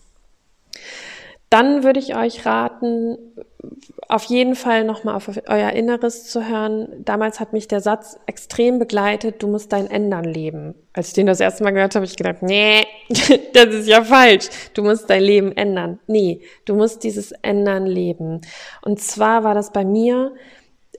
Dann 1.52 1.84
würde 1.84 2.00
ich 2.00 2.16
euch 2.16 2.46
raten, 2.46 3.18
auf 4.08 4.24
jeden 4.24 4.56
Fall 4.56 4.86
nochmal 4.86 5.16
auf 5.16 5.30
euer 5.50 5.72
Inneres 5.72 6.26
zu 6.26 6.48
hören. 6.48 6.88
Damals 7.04 7.42
hat 7.42 7.52
mich 7.52 7.68
der 7.68 7.82
Satz 7.82 8.18
extrem 8.26 8.80
begleitet, 8.80 9.44
du 9.44 9.50
musst 9.50 9.74
dein 9.74 9.92
Ändern 9.92 10.24
leben. 10.24 10.76
Als 10.94 11.10
ich 11.10 11.14
den 11.14 11.28
das 11.28 11.42
erste 11.42 11.66
Mal 11.66 11.72
gehört 11.72 11.94
habe, 11.94 12.06
habe 12.06 12.10
ich 12.10 12.16
gedacht, 12.16 12.42
nee, 12.42 12.88
das 13.54 13.66
ist 13.66 13.90
ja 13.90 14.02
falsch. 14.02 14.48
Du 14.74 14.82
musst 14.82 15.10
dein 15.10 15.24
Leben 15.24 15.52
ändern. 15.52 16.00
Nee, 16.08 16.40
du 16.64 16.74
musst 16.74 17.04
dieses 17.04 17.34
Ändern 17.34 17.86
leben. 17.86 18.40
Und 18.82 19.02
zwar 19.02 19.44
war 19.44 19.54
das 19.54 19.74
bei 19.74 19.84
mir, 19.84 20.34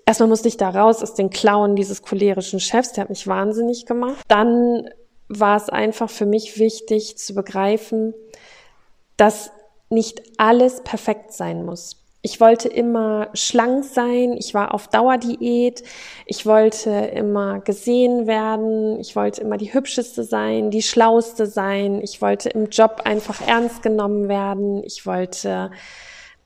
erstmal 0.04 0.28
musste 0.28 0.48
ich 0.48 0.58
da 0.58 0.68
raus 0.68 1.02
aus 1.02 1.14
den 1.14 1.30
Klauen 1.30 1.76
dieses 1.76 2.02
cholerischen 2.02 2.60
Chefs, 2.60 2.92
der 2.92 3.04
hat 3.04 3.10
mich 3.10 3.26
wahnsinnig 3.26 3.86
gemacht. 3.86 4.22
Dann 4.28 4.90
war 5.28 5.56
es 5.56 5.70
einfach 5.70 6.10
für 6.10 6.26
mich 6.26 6.58
wichtig 6.58 7.16
zu 7.16 7.34
begreifen, 7.34 8.12
dass 9.16 9.50
nicht 9.92 10.22
alles 10.38 10.82
perfekt 10.82 11.32
sein 11.32 11.64
muss. 11.64 11.98
Ich 12.24 12.40
wollte 12.40 12.68
immer 12.68 13.30
schlank 13.34 13.84
sein, 13.84 14.34
ich 14.38 14.54
war 14.54 14.72
auf 14.74 14.86
Dauerdiät, 14.86 15.82
ich 16.24 16.46
wollte 16.46 16.90
immer 16.90 17.58
gesehen 17.58 18.28
werden, 18.28 19.00
ich 19.00 19.16
wollte 19.16 19.40
immer 19.40 19.56
die 19.56 19.74
hübscheste 19.74 20.22
sein, 20.22 20.70
die 20.70 20.82
schlauste 20.82 21.46
sein, 21.46 22.00
ich 22.00 22.22
wollte 22.22 22.48
im 22.50 22.68
Job 22.68 23.02
einfach 23.04 23.44
ernst 23.44 23.82
genommen 23.82 24.28
werden, 24.28 24.84
ich 24.84 25.04
wollte, 25.04 25.72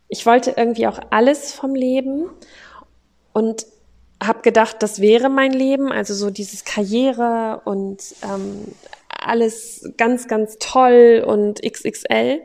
ich 0.09 0.25
wollte 0.25 0.55
irgendwie 0.57 0.87
auch 0.87 0.99
alles 1.11 1.53
vom 1.53 1.75
Leben 1.75 2.31
und 3.35 3.67
habe 4.25 4.41
gedacht, 4.41 4.77
das 4.79 5.03
wäre 5.03 5.29
mein 5.29 5.53
Leben, 5.53 5.93
also 5.93 6.15
so 6.15 6.31
dieses 6.31 6.65
Karriere 6.65 7.61
und 7.67 8.03
ähm, 8.23 8.65
alles 9.09 9.93
ganz, 9.99 10.27
ganz 10.27 10.57
toll 10.59 11.23
und 11.27 11.61
XXL 11.61 12.41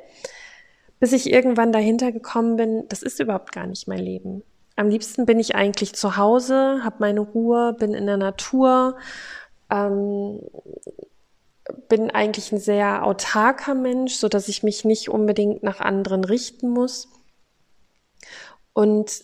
bis 1.01 1.13
ich 1.13 1.33
irgendwann 1.33 1.73
dahinter 1.73 2.11
gekommen 2.11 2.55
bin, 2.55 2.85
das 2.87 3.01
ist 3.01 3.19
überhaupt 3.19 3.51
gar 3.51 3.65
nicht 3.65 3.87
mein 3.87 3.99
Leben. 3.99 4.43
Am 4.75 4.87
liebsten 4.87 5.25
bin 5.25 5.39
ich 5.39 5.55
eigentlich 5.55 5.93
zu 5.93 6.15
Hause, 6.15 6.81
habe 6.83 6.97
meine 6.99 7.21
Ruhe, 7.21 7.75
bin 7.77 7.95
in 7.95 8.05
der 8.05 8.17
Natur, 8.17 8.97
ähm, 9.71 10.39
bin 11.89 12.11
eigentlich 12.11 12.51
ein 12.51 12.59
sehr 12.59 13.03
autarker 13.03 13.73
Mensch, 13.73 14.13
so 14.13 14.29
dass 14.29 14.47
ich 14.47 14.61
mich 14.61 14.85
nicht 14.85 15.09
unbedingt 15.09 15.63
nach 15.63 15.79
anderen 15.79 16.23
richten 16.23 16.69
muss. 16.69 17.09
Und 18.73 19.23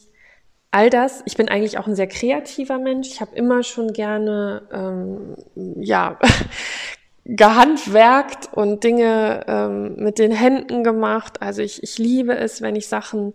all 0.71 0.89
das, 0.89 1.21
ich 1.25 1.37
bin 1.37 1.47
eigentlich 1.47 1.77
auch 1.77 1.85
ein 1.85 1.95
sehr 1.95 2.07
kreativer 2.07 2.79
Mensch. 2.79 3.09
Ich 3.09 3.21
habe 3.21 3.35
immer 3.35 3.61
schon 3.61 3.93
gerne, 3.93 4.67
ähm, 4.73 5.35
ja, 5.79 6.17
gehandwerkt 7.27 8.49
und 8.53 8.83
Dinge 8.83 9.43
ähm, 9.47 9.95
mit 9.97 10.17
den 10.17 10.31
Händen 10.31 10.83
gemacht. 10.83 11.41
Also 11.41 11.61
ich, 11.61 11.83
ich 11.83 11.97
liebe 11.97 12.35
es, 12.35 12.61
wenn 12.61 12.75
ich 12.75 12.87
Sachen 12.87 13.33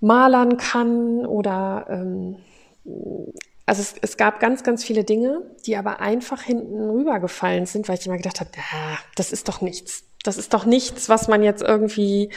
malern 0.00 0.58
kann 0.58 1.24
oder 1.24 1.86
ähm, 1.88 2.36
also 3.72 3.80
es, 3.80 3.94
es 4.02 4.18
gab 4.18 4.38
ganz, 4.38 4.64
ganz 4.64 4.84
viele 4.84 5.02
Dinge, 5.02 5.40
die 5.64 5.78
aber 5.78 6.00
einfach 6.00 6.42
hinten 6.42 6.90
rübergefallen 6.90 7.64
sind, 7.64 7.88
weil 7.88 7.96
ich 7.96 8.04
immer 8.04 8.18
gedacht 8.18 8.40
habe, 8.40 8.50
ah, 8.70 8.98
das 9.16 9.32
ist 9.32 9.48
doch 9.48 9.62
nichts. 9.62 10.04
Das 10.24 10.36
ist 10.36 10.52
doch 10.52 10.66
nichts, 10.66 11.08
was 11.08 11.26
man 11.26 11.42
jetzt 11.42 11.62
irgendwie 11.62 12.28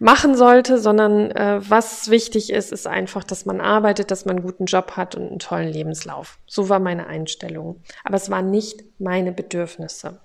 machen 0.00 0.34
sollte, 0.34 0.80
sondern 0.80 1.30
äh, 1.30 1.60
was 1.62 2.10
wichtig 2.10 2.50
ist, 2.50 2.72
ist 2.72 2.88
einfach, 2.88 3.22
dass 3.22 3.46
man 3.46 3.60
arbeitet, 3.60 4.10
dass 4.10 4.24
man 4.24 4.38
einen 4.38 4.44
guten 4.44 4.64
Job 4.64 4.96
hat 4.96 5.14
und 5.14 5.28
einen 5.28 5.38
tollen 5.38 5.68
Lebenslauf. 5.68 6.38
So 6.48 6.68
war 6.68 6.80
meine 6.80 7.06
Einstellung. 7.06 7.80
Aber 8.02 8.16
es 8.16 8.28
waren 8.28 8.50
nicht 8.50 8.82
meine 8.98 9.30
Bedürfnisse. 9.30 10.18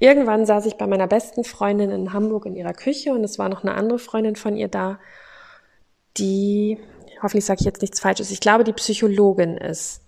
Irgendwann 0.00 0.44
saß 0.44 0.66
ich 0.66 0.74
bei 0.74 0.86
meiner 0.86 1.06
besten 1.06 1.44
Freundin 1.44 1.90
in 1.90 2.12
Hamburg 2.12 2.44
in 2.44 2.56
ihrer 2.56 2.74
Küche 2.74 3.14
und 3.14 3.24
es 3.24 3.38
war 3.38 3.48
noch 3.48 3.62
eine 3.62 3.72
andere 3.72 3.98
Freundin 3.98 4.36
von 4.36 4.54
ihr 4.54 4.68
da, 4.68 4.98
die, 6.18 6.76
hoffentlich 7.22 7.46
sage 7.46 7.60
ich 7.60 7.66
jetzt 7.66 7.80
nichts 7.80 8.00
Falsches, 8.00 8.30
ich 8.30 8.40
glaube, 8.40 8.64
die 8.64 8.74
Psychologin 8.74 9.56
ist. 9.56 10.02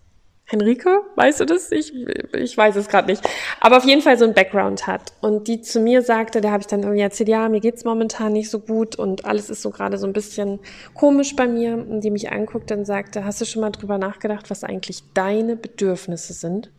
Henrike, 0.45 1.03
weißt 1.17 1.41
du 1.41 1.45
das? 1.47 1.73
Ich, 1.73 1.95
ich 2.35 2.57
weiß 2.57 2.77
es 2.77 2.89
gerade 2.89 3.11
nicht. 3.11 3.27
Aber 3.61 3.79
auf 3.79 3.85
jeden 3.85 4.03
Fall 4.03 4.19
so 4.19 4.25
ein 4.25 4.35
Background 4.35 4.87
hat. 4.87 5.13
Und 5.21 5.49
die 5.49 5.63
zu 5.63 5.81
mir 5.81 6.03
sagte, 6.03 6.41
da 6.41 6.51
habe 6.51 6.61
ich 6.61 6.67
dann 6.67 6.83
irgendwie 6.83 7.01
erzählt, 7.01 7.29
ja, 7.29 7.49
mir 7.49 7.61
geht's 7.61 7.85
momentan 7.85 8.33
nicht 8.35 8.51
so 8.51 8.59
gut 8.59 8.97
und 8.97 9.25
alles 9.25 9.49
ist 9.49 9.63
so 9.63 9.71
gerade 9.71 9.97
so 9.97 10.07
ein 10.07 10.13
bisschen 10.13 10.61
komisch 10.95 11.37
bei 11.37 11.47
mir. 11.47 11.75
Und 11.75 12.03
die 12.03 12.11
mich 12.11 12.31
anguckt 12.31 12.71
und 12.71 12.85
sagte, 12.85 13.25
hast 13.25 13.41
du 13.41 13.47
schon 13.47 13.63
mal 13.63 13.71
drüber 13.71 13.99
nachgedacht, 13.99 14.51
was 14.51 14.63
eigentlich 14.63 15.03
deine 15.15 15.57
Bedürfnisse 15.57 16.35
sind? 16.35 16.71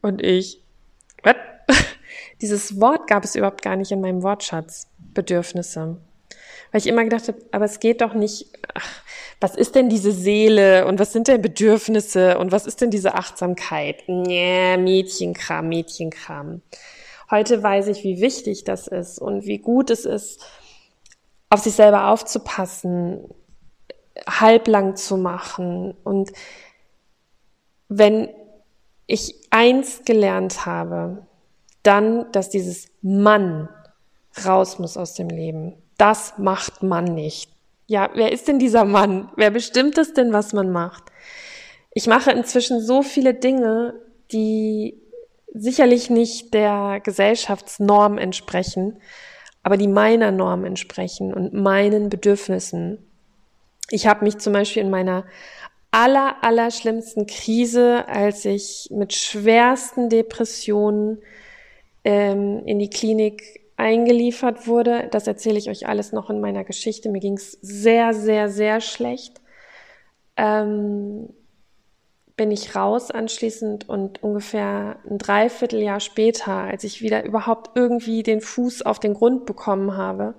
Und 0.00 0.22
ich, 0.22 0.62
was? 1.24 1.34
Dieses 2.40 2.80
Wort 2.80 3.08
gab 3.08 3.24
es 3.24 3.34
überhaupt 3.34 3.62
gar 3.62 3.74
nicht 3.74 3.90
in 3.90 4.00
meinem 4.00 4.22
Wortschatz. 4.22 4.88
Bedürfnisse. 5.12 5.96
Weil 6.76 6.82
ich 6.82 6.88
immer 6.88 7.04
gedacht 7.04 7.28
habe, 7.28 7.38
aber 7.52 7.64
es 7.64 7.80
geht 7.80 8.02
doch 8.02 8.12
nicht, 8.12 8.50
ach, 8.74 9.00
was 9.40 9.56
ist 9.56 9.76
denn 9.76 9.88
diese 9.88 10.12
Seele 10.12 10.86
und 10.86 10.98
was 10.98 11.10
sind 11.10 11.26
denn 11.26 11.40
Bedürfnisse 11.40 12.36
und 12.36 12.52
was 12.52 12.66
ist 12.66 12.82
denn 12.82 12.90
diese 12.90 13.14
Achtsamkeit? 13.14 14.02
Nee, 14.08 14.76
Mädchenkram, 14.76 15.70
Mädchenkram. 15.70 16.60
Heute 17.30 17.62
weiß 17.62 17.86
ich, 17.86 18.04
wie 18.04 18.20
wichtig 18.20 18.64
das 18.64 18.88
ist 18.88 19.18
und 19.18 19.46
wie 19.46 19.56
gut 19.56 19.88
es 19.88 20.04
ist, 20.04 20.44
auf 21.48 21.60
sich 21.60 21.72
selber 21.72 22.08
aufzupassen, 22.08 23.24
halblang 24.28 24.96
zu 24.96 25.16
machen. 25.16 25.94
Und 26.04 26.30
wenn 27.88 28.28
ich 29.06 29.34
eins 29.48 30.02
gelernt 30.04 30.66
habe, 30.66 31.26
dann, 31.82 32.30
dass 32.32 32.50
dieses 32.50 32.88
Mann 33.00 33.70
raus 34.44 34.78
muss 34.78 34.98
aus 34.98 35.14
dem 35.14 35.30
Leben. 35.30 35.72
Das 35.98 36.34
macht 36.38 36.82
man 36.82 37.04
nicht. 37.04 37.50
Ja, 37.86 38.10
wer 38.14 38.32
ist 38.32 38.48
denn 38.48 38.58
dieser 38.58 38.84
Mann? 38.84 39.30
Wer 39.36 39.50
bestimmt 39.50 39.96
es 39.98 40.12
denn, 40.12 40.32
was 40.32 40.52
man 40.52 40.70
macht? 40.70 41.04
Ich 41.92 42.06
mache 42.06 42.32
inzwischen 42.32 42.80
so 42.80 43.02
viele 43.02 43.32
Dinge, 43.32 43.94
die 44.32 45.00
sicherlich 45.54 46.10
nicht 46.10 46.52
der 46.52 47.00
Gesellschaftsnorm 47.02 48.18
entsprechen. 48.18 49.00
aber 49.62 49.76
die 49.76 49.88
meiner 49.88 50.30
Norm 50.30 50.64
entsprechen 50.64 51.34
und 51.34 51.52
meinen 51.52 52.08
Bedürfnissen. 52.08 52.98
Ich 53.90 54.06
habe 54.06 54.24
mich 54.24 54.38
zum 54.38 54.52
Beispiel 54.52 54.82
in 54.82 54.90
meiner 54.90 55.24
aller, 55.90 56.36
aller 56.42 56.70
schlimmsten 56.70 57.26
Krise, 57.26 58.06
als 58.06 58.44
ich 58.44 58.86
mit 58.92 59.12
schwersten 59.12 60.08
Depressionen 60.08 61.18
ähm, 62.04 62.62
in 62.64 62.78
die 62.78 62.90
Klinik 62.90 63.65
eingeliefert 63.76 64.66
wurde. 64.66 65.08
Das 65.10 65.26
erzähle 65.26 65.58
ich 65.58 65.68
euch 65.68 65.86
alles 65.86 66.12
noch 66.12 66.30
in 66.30 66.40
meiner 66.40 66.64
Geschichte. 66.64 67.10
Mir 67.10 67.20
ging 67.20 67.34
es 67.34 67.52
sehr, 67.52 68.14
sehr, 68.14 68.48
sehr 68.48 68.80
schlecht. 68.80 69.40
Ähm, 70.36 71.28
bin 72.36 72.50
ich 72.50 72.76
raus 72.76 73.10
anschließend 73.10 73.88
und 73.88 74.22
ungefähr 74.22 74.98
ein 75.08 75.18
Dreivierteljahr 75.18 76.00
später, 76.00 76.52
als 76.52 76.84
ich 76.84 77.00
wieder 77.00 77.24
überhaupt 77.24 77.70
irgendwie 77.74 78.22
den 78.22 78.42
Fuß 78.42 78.82
auf 78.82 79.00
den 79.00 79.14
Grund 79.14 79.46
bekommen 79.46 79.96
habe, 79.96 80.34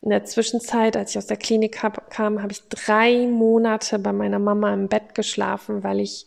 in 0.00 0.10
der 0.10 0.24
Zwischenzeit, 0.24 0.96
als 0.96 1.10
ich 1.10 1.18
aus 1.18 1.26
der 1.26 1.36
Klinik 1.36 1.80
kam, 2.10 2.42
habe 2.42 2.52
ich 2.52 2.68
drei 2.68 3.26
Monate 3.26 3.98
bei 3.98 4.12
meiner 4.12 4.38
Mama 4.38 4.72
im 4.72 4.88
Bett 4.88 5.14
geschlafen, 5.14 5.82
weil 5.82 6.00
ich 6.00 6.26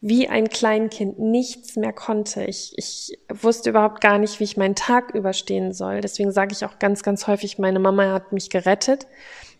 wie 0.00 0.28
ein 0.28 0.48
Kleinkind 0.48 1.18
nichts 1.18 1.76
mehr 1.76 1.92
konnte. 1.92 2.44
Ich, 2.44 2.72
ich 2.76 3.18
wusste 3.28 3.70
überhaupt 3.70 4.00
gar 4.00 4.18
nicht, 4.18 4.40
wie 4.40 4.44
ich 4.44 4.56
meinen 4.56 4.74
Tag 4.74 5.14
überstehen 5.14 5.72
soll. 5.72 6.00
Deswegen 6.00 6.32
sage 6.32 6.52
ich 6.52 6.64
auch 6.64 6.78
ganz, 6.78 7.02
ganz 7.02 7.26
häufig, 7.26 7.58
meine 7.58 7.80
Mama 7.80 8.12
hat 8.12 8.32
mich 8.32 8.48
gerettet. 8.48 9.06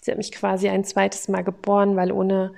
Sie 0.01 0.11
hat 0.11 0.19
mich 0.19 0.33
quasi 0.33 0.69
ein 0.71 0.85
zweites 0.85 1.29
Mal 1.29 1.45
geboren, 1.45 1.95
weil 1.95 2.11
ohne 2.11 2.55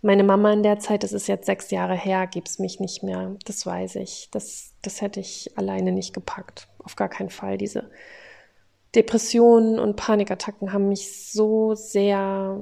meine 0.00 0.24
Mama 0.24 0.52
in 0.52 0.62
der 0.62 0.78
Zeit, 0.78 1.02
das 1.02 1.12
ist 1.12 1.26
jetzt 1.26 1.44
sechs 1.44 1.70
Jahre 1.70 1.94
her, 1.94 2.26
gibt's 2.26 2.58
mich 2.58 2.80
nicht 2.80 3.02
mehr. 3.02 3.36
Das 3.44 3.66
weiß 3.66 3.96
ich. 3.96 4.28
Das, 4.30 4.72
das 4.80 5.02
hätte 5.02 5.20
ich 5.20 5.50
alleine 5.58 5.92
nicht 5.92 6.14
gepackt. 6.14 6.68
Auf 6.78 6.96
gar 6.96 7.10
keinen 7.10 7.30
Fall. 7.30 7.58
Diese 7.58 7.90
Depressionen 8.94 9.78
und 9.78 9.96
Panikattacken 9.96 10.72
haben 10.72 10.88
mich 10.88 11.30
so 11.30 11.74
sehr 11.74 12.58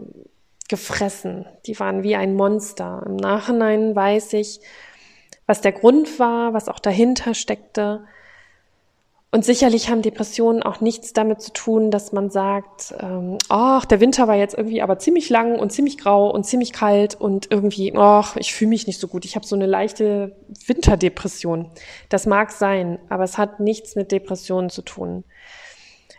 gefressen. 0.68 1.46
Die 1.66 1.78
waren 1.78 2.02
wie 2.02 2.16
ein 2.16 2.34
Monster. 2.34 3.02
Im 3.06 3.16
Nachhinein 3.16 3.94
weiß 3.94 4.32
ich, 4.34 4.60
was 5.46 5.60
der 5.60 5.72
Grund 5.72 6.18
war, 6.18 6.54
was 6.54 6.68
auch 6.68 6.80
dahinter 6.80 7.34
steckte. 7.34 8.04
Und 9.32 9.44
sicherlich 9.44 9.90
haben 9.90 10.02
Depressionen 10.02 10.62
auch 10.62 10.80
nichts 10.80 11.12
damit 11.12 11.42
zu 11.42 11.52
tun, 11.52 11.90
dass 11.90 12.12
man 12.12 12.30
sagt, 12.30 12.94
ähm, 13.00 13.36
ach, 13.48 13.84
der 13.84 14.00
Winter 14.00 14.28
war 14.28 14.36
jetzt 14.36 14.56
irgendwie 14.56 14.80
aber 14.80 14.98
ziemlich 14.98 15.28
lang 15.28 15.58
und 15.58 15.70
ziemlich 15.70 15.98
grau 15.98 16.30
und 16.30 16.44
ziemlich 16.44 16.72
kalt 16.72 17.16
und 17.16 17.50
irgendwie, 17.50 17.92
ach, 17.94 18.36
ich 18.36 18.54
fühle 18.54 18.70
mich 18.70 18.86
nicht 18.86 18.98
so 18.98 19.08
gut. 19.08 19.24
Ich 19.24 19.36
habe 19.36 19.44
so 19.44 19.54
eine 19.54 19.66
leichte 19.66 20.36
Winterdepression. 20.66 21.70
Das 22.08 22.24
mag 22.26 22.50
sein, 22.50 22.98
aber 23.08 23.24
es 23.24 23.36
hat 23.36 23.60
nichts 23.60 23.94
mit 23.94 24.10
Depressionen 24.10 24.70
zu 24.70 24.80
tun. 24.82 25.24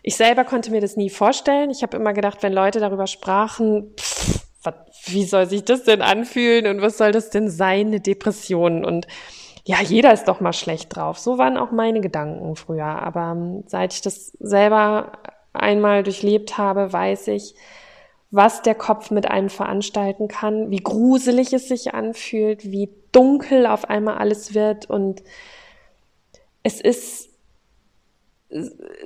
Ich 0.04 0.16
selber 0.16 0.44
konnte 0.44 0.70
mir 0.72 0.82
das 0.82 0.96
nie 0.96 1.10
vorstellen. 1.10 1.70
Ich 1.70 1.84
habe 1.84 1.98
immer 1.98 2.14
gedacht, 2.14 2.44
wenn 2.44 2.54
Leute 2.54 2.80
darüber 2.80 3.08
sprachen, 3.08 3.94
pff, 3.98 4.37
wie 5.06 5.26
soll 5.26 5.48
sich 5.48 5.64
das 5.64 5.84
denn 5.84 6.02
anfühlen 6.02 6.68
und 6.68 6.82
was 6.82 6.98
soll 6.98 7.12
das 7.12 7.30
denn 7.30 7.50
sein, 7.50 7.88
eine 7.88 8.00
Depression? 8.00 8.86
Und 8.86 9.08
ja, 9.66 9.82
jeder 9.82 10.14
ist 10.14 10.28
doch 10.28 10.40
mal 10.40 10.54
schlecht 10.54 10.96
drauf. 10.96 11.20
So 11.20 11.38
waren 11.38 11.58
auch 11.58 11.72
meine 11.72 12.02
Gedanken 12.02 12.56
früher. 12.56 12.86
Aber 12.86 13.34
ähm, 13.36 13.64
seit 13.68 13.94
ich 13.94 14.02
das 14.02 14.32
selber 14.40 15.12
einmal 15.54 16.04
durchlebt 16.04 16.58
habe, 16.58 16.92
weiß 16.94 17.28
ich, 17.30 17.56
was 18.32 18.62
der 18.62 18.76
Kopf 18.76 19.12
mit 19.12 19.30
einem 19.30 19.50
veranstalten 19.50 20.28
kann, 20.28 20.70
wie 20.70 20.78
gruselig 20.78 21.54
es 21.54 21.68
sich 21.68 21.94
anfühlt, 21.94 22.72
wie 22.72 22.90
dunkel 23.12 23.66
auf 23.66 23.90
einmal 23.90 24.18
alles 24.18 24.54
wird 24.54 24.90
und 24.90 25.24
es 26.64 26.82
ist 26.82 27.30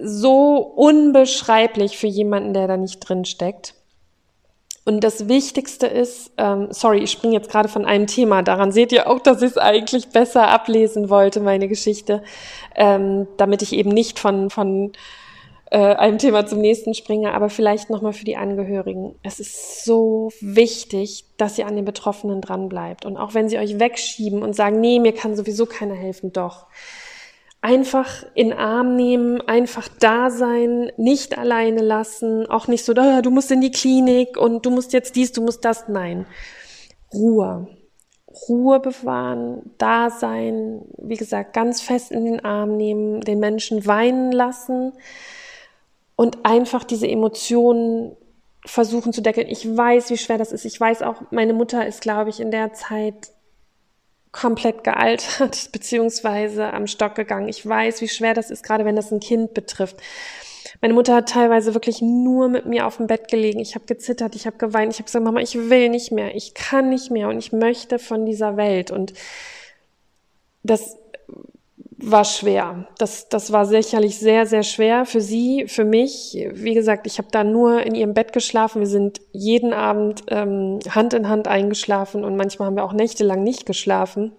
so 0.02 0.58
unbeschreiblich 0.58 1.98
für 1.98 2.08
jemanden, 2.08 2.54
der 2.54 2.68
da 2.68 2.78
nicht 2.78 3.00
drin 3.00 3.26
steckt. 3.26 3.76
Und 4.84 5.04
das 5.04 5.28
Wichtigste 5.28 5.86
ist, 5.86 6.32
ähm, 6.38 6.68
sorry, 6.72 7.00
ich 7.00 7.12
springe 7.12 7.34
jetzt 7.34 7.52
gerade 7.52 7.70
von 7.70 7.86
einem 7.86 8.08
Thema. 8.08 8.42
Daran 8.42 8.72
seht 8.72 8.92
ihr 8.92 9.08
auch, 9.08 9.20
dass 9.20 9.42
ich 9.42 9.52
es 9.52 9.58
eigentlich 9.58 10.10
besser 10.10 10.48
ablesen 10.48 11.10
wollte, 11.10 11.40
meine 11.40 11.68
Geschichte, 11.68 12.24
ähm, 12.76 13.28
damit 13.38 13.62
ich 13.62 13.74
eben 13.74 13.92
nicht 13.92 14.18
von 14.18 14.50
von 14.50 14.94
äh, 15.70 15.78
einem 15.78 16.18
Thema 16.18 16.48
zum 16.48 16.62
nächsten 16.62 16.96
springe. 16.96 17.34
Aber 17.34 17.50
vielleicht 17.50 17.92
noch 17.92 18.02
mal 18.02 18.14
für 18.14 18.26
die 18.26 18.38
Angehörigen: 18.38 19.14
Es 19.22 19.40
ist 19.40 19.86
so 19.86 20.32
wichtig, 20.42 21.26
dass 21.38 21.60
ihr 21.60 21.68
an 21.68 21.76
den 21.76 21.86
Betroffenen 21.86 22.42
dran 22.42 22.68
bleibt 22.68 23.06
und 23.06 23.18
auch 23.18 23.36
wenn 23.36 23.50
sie 23.50 23.60
euch 23.60 23.80
wegschieben 23.80 24.42
und 24.42 24.56
sagen, 24.56 24.80
nee, 24.80 25.00
mir 25.00 25.14
kann 25.14 25.36
sowieso 25.36 25.68
keiner 25.68 25.96
helfen, 25.96 26.34
doch 26.34 26.66
einfach 27.62 28.26
in 28.34 28.54
Arm 28.54 28.96
nehmen, 28.96 29.40
einfach 29.42 29.88
da 30.00 30.32
sein, 30.32 30.92
nicht 30.98 31.38
alleine 31.38 31.82
lassen, 31.82 32.48
auch 32.48 32.68
nicht 32.68 32.84
so, 32.84 32.94
ah, 32.98 33.22
du 33.22 33.30
musst 33.30 33.52
in 33.52 33.62
die 33.62 33.72
Klinik 33.72 34.38
und 34.38 34.66
du 34.66 34.72
musst 34.72 34.94
jetzt 34.94 35.16
dies, 35.16 35.32
du 35.32 35.42
musst 35.42 35.64
das. 35.64 35.88
Nein. 35.88 36.26
Ruhe. 37.14 37.68
Ruhe 38.48 38.80
bewahren, 38.80 39.74
da 39.78 40.10
sein, 40.10 40.86
wie 40.98 41.18
gesagt, 41.18 41.54
ganz 41.54 41.82
fest 41.82 42.12
in 42.12 42.26
den 42.26 42.44
Arm 42.44 42.78
nehmen, 42.78 43.22
den 43.22 43.40
Menschen 43.40 43.86
weinen 43.86 44.32
lassen 44.32 44.94
und 46.16 46.46
einfach 46.46 46.86
diese 46.86 47.08
Emotionen 47.08 48.16
versuchen 48.66 49.12
zu 49.12 49.22
deckeln. 49.22 49.48
Ich 49.50 49.76
weiß, 49.76 50.10
wie 50.12 50.18
schwer 50.18 50.38
das 50.38 50.54
ist. 50.54 50.66
Ich 50.66 50.80
weiß 50.80 51.02
auch, 51.02 51.22
meine 51.32 51.54
Mutter 51.54 51.86
ist, 51.86 52.02
glaube 52.02 52.30
ich, 52.30 52.40
in 52.40 52.52
der 52.52 52.74
Zeit 52.74 53.32
komplett 54.32 54.84
gealtert 54.84 55.70
beziehungsweise 55.72 56.74
am 56.74 56.88
Stock 56.88 57.16
gegangen. 57.16 57.50
Ich 57.50 57.66
weiß, 57.66 58.02
wie 58.02 58.08
schwer 58.08 58.34
das 58.34 58.52
ist, 58.52 58.64
gerade 58.64 58.86
wenn 58.86 58.96
das 58.96 59.12
ein 59.12 59.20
Kind 59.20 59.54
betrifft. 59.54 59.98
Meine 60.80 60.94
Mutter 60.94 61.16
hat 61.16 61.30
teilweise 61.30 61.74
wirklich 61.74 62.02
nur 62.02 62.50
mit 62.50 62.66
mir 62.66 62.88
auf 62.88 62.98
dem 62.98 63.08
Bett 63.08 63.28
gelegen. 63.28 63.60
Ich 63.60 63.76
habe 63.76 63.86
gezittert, 63.86 64.36
ich 64.36 64.48
habe 64.48 64.58
geweint, 64.58 64.94
ich 64.94 65.00
habe 65.00 65.06
gesagt, 65.06 65.24
Mama, 65.24 65.40
ich 65.42 65.56
will 65.70 65.90
nicht 65.90 66.12
mehr, 66.12 66.36
ich 66.36 66.54
kann 66.54 66.90
nicht 66.90 67.12
mehr 67.12 67.30
und 67.30 67.38
ich 67.38 67.52
möchte 67.52 68.00
von 68.00 68.26
dieser 68.26 68.58
Welt. 68.58 68.90
Und 68.90 69.14
das 70.64 70.98
war 72.02 72.26
schwer. 72.26 72.88
Das, 72.98 73.30
das 73.30 73.52
war 73.52 73.66
sicherlich 73.66 74.18
sehr, 74.18 74.46
sehr 74.46 74.64
schwer 74.64 75.06
für 75.06 75.22
sie, 75.22 75.66
für 75.68 75.86
mich. 75.86 76.38
Wie 76.54 76.74
gesagt, 76.74 77.06
ich 77.08 77.18
habe 77.18 77.28
da 77.32 77.44
nur 77.44 77.84
in 77.84 77.96
ihrem 77.96 78.14
Bett 78.14 78.34
geschlafen. 78.34 78.80
Wir 78.80 78.88
sind 78.88 79.22
jeden 79.32 79.74
Abend 79.74 80.24
ähm, 80.28 80.80
Hand 80.90 81.14
in 81.14 81.30
Hand 81.30 81.48
eingeschlafen 81.48 82.24
und 82.24 82.36
manchmal 82.36 82.68
haben 82.68 82.76
wir 82.76 82.84
auch 82.84 82.94
nächtelang 82.94 83.44
nicht 83.44 83.66
geschlafen, 83.66 84.32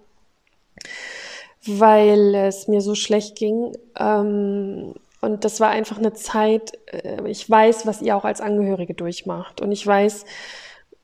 weil 1.65 2.35
es 2.35 2.67
mir 2.67 2.81
so 2.81 2.95
schlecht 2.95 3.37
ging. 3.37 3.71
Ähm, 3.97 4.93
und 5.21 5.45
das 5.45 5.61
war 5.61 5.69
einfach 5.69 5.97
eine 5.97 6.13
Zeit, 6.13 6.73
äh, 6.91 7.25
ich 7.29 7.49
weiß, 7.49 7.87
was 7.87 8.01
ihr 8.01 8.17
auch 8.17 8.25
als 8.25 8.41
Angehörige 8.41 8.93
durchmacht. 8.93 9.61
Und 9.61 9.71
ich 9.71 9.87
weiß, 9.87 10.25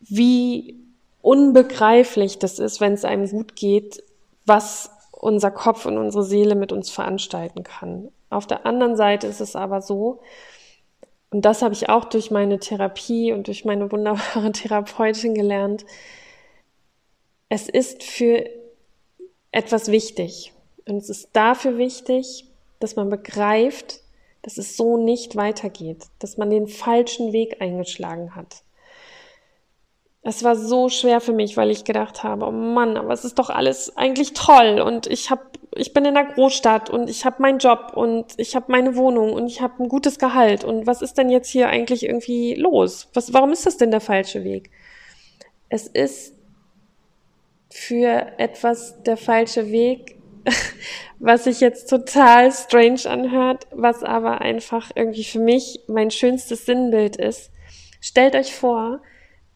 wie 0.02 0.78
unbegreiflich 1.22 2.40
das 2.40 2.60
ist, 2.60 2.82
wenn 2.82 2.94
es 2.94 3.06
einem 3.06 3.30
gut 3.30 3.56
geht, 3.56 4.04
was 4.46 4.92
unser 5.20 5.52
Kopf 5.52 5.86
und 5.86 5.98
unsere 5.98 6.24
Seele 6.24 6.56
mit 6.56 6.72
uns 6.72 6.90
veranstalten 6.90 7.64
kann. 7.64 8.10
Auf 8.30 8.48
der 8.48 8.66
anderen 8.66 8.96
Seite 8.96 9.28
ist 9.28 9.42
es 9.42 9.56
aber 9.56 9.82
so, 9.82 10.22
und 11.32 11.46
das 11.46 11.62
habe 11.62 11.74
ich 11.74 11.90
auch 11.90 12.06
durch 12.06 12.32
meine 12.32 12.58
Therapie 12.58 13.34
und 13.34 13.48
durch 13.48 13.66
meine 13.66 13.92
wunderbare 13.92 14.52
Therapeutin 14.54 15.36
gelernt, 15.36 15.86
es 17.50 17.70
ist 17.70 18.04
für 18.04 18.50
etwas 19.52 19.92
wichtig. 19.92 20.54
Und 20.88 20.98
es 20.98 21.10
ist 21.10 21.30
dafür 21.34 21.78
wichtig, 21.78 22.46
dass 22.80 22.96
man 22.96 23.10
begreift, 23.10 24.02
dass 24.42 24.58
es 24.58 24.78
so 24.78 24.98
nicht 24.98 25.36
weitergeht, 25.36 26.06
dass 26.20 26.38
man 26.38 26.50
den 26.50 26.68
falschen 26.68 27.34
Weg 27.34 27.62
eingeschlagen 27.62 28.36
hat. 28.36 28.64
Es 30.22 30.44
war 30.44 30.56
so 30.56 30.90
schwer 30.90 31.22
für 31.22 31.32
mich, 31.32 31.56
weil 31.56 31.72
ich 31.72 31.86
gedacht 31.86 32.24
habe, 32.24 32.46
oh 32.46 32.52
Mann, 32.52 32.98
aber 32.98 33.14
es 33.14 33.24
ist 33.24 33.40
doch 33.40 33.50
alles 33.50 33.96
eigentlich 33.96 34.34
toll 34.34 34.82
und 34.82 35.08
ich 35.08 35.30
habe 35.32 35.42
ich 35.76 35.94
bin 35.94 36.04
in 36.04 36.16
der 36.16 36.26
Großstadt 36.26 36.90
und 36.90 37.10
ich 37.10 37.26
habe 37.26 37.42
meinen 37.42 37.60
Job 37.60 37.92
und 37.94 38.34
ich 38.38 38.56
habe 38.56 38.72
meine 38.72 38.96
Wohnung 38.96 39.34
und 39.34 39.48
ich 39.48 39.62
habe 39.62 39.84
ein 39.84 39.88
gutes 39.88 40.18
Gehalt 40.18 40.64
und 40.64 40.88
was 40.88 41.02
ist 41.02 41.18
denn 41.18 41.30
jetzt 41.30 41.50
hier 41.50 41.70
eigentlich 41.70 42.04
irgendwie 42.04 42.56
los? 42.56 43.08
Was 43.14 43.34
warum 43.34 43.52
ist 43.54 43.66
das 43.66 43.78
denn 43.78 43.92
der 43.92 44.02
falsche 44.02 44.44
Weg? 44.44 44.72
Es 45.70 45.88
ist 45.88 46.34
für 47.72 48.34
etwas 48.40 49.02
der 49.04 49.16
falsche 49.16 49.72
Weg, 49.72 50.18
was 51.20 51.44
sich 51.44 51.60
jetzt 51.60 51.90
total 51.90 52.52
strange 52.52 53.06
anhört, 53.06 53.68
was 53.72 54.04
aber 54.04 54.42
einfach 54.42 54.92
irgendwie 54.96 55.24
für 55.24 55.40
mich 55.40 55.82
mein 55.88 56.12
schönstes 56.12 56.66
Sinnbild 56.66 57.16
ist. 57.16 57.52
Stellt 58.02 58.36
euch 58.36 58.56
vor, 58.56 59.02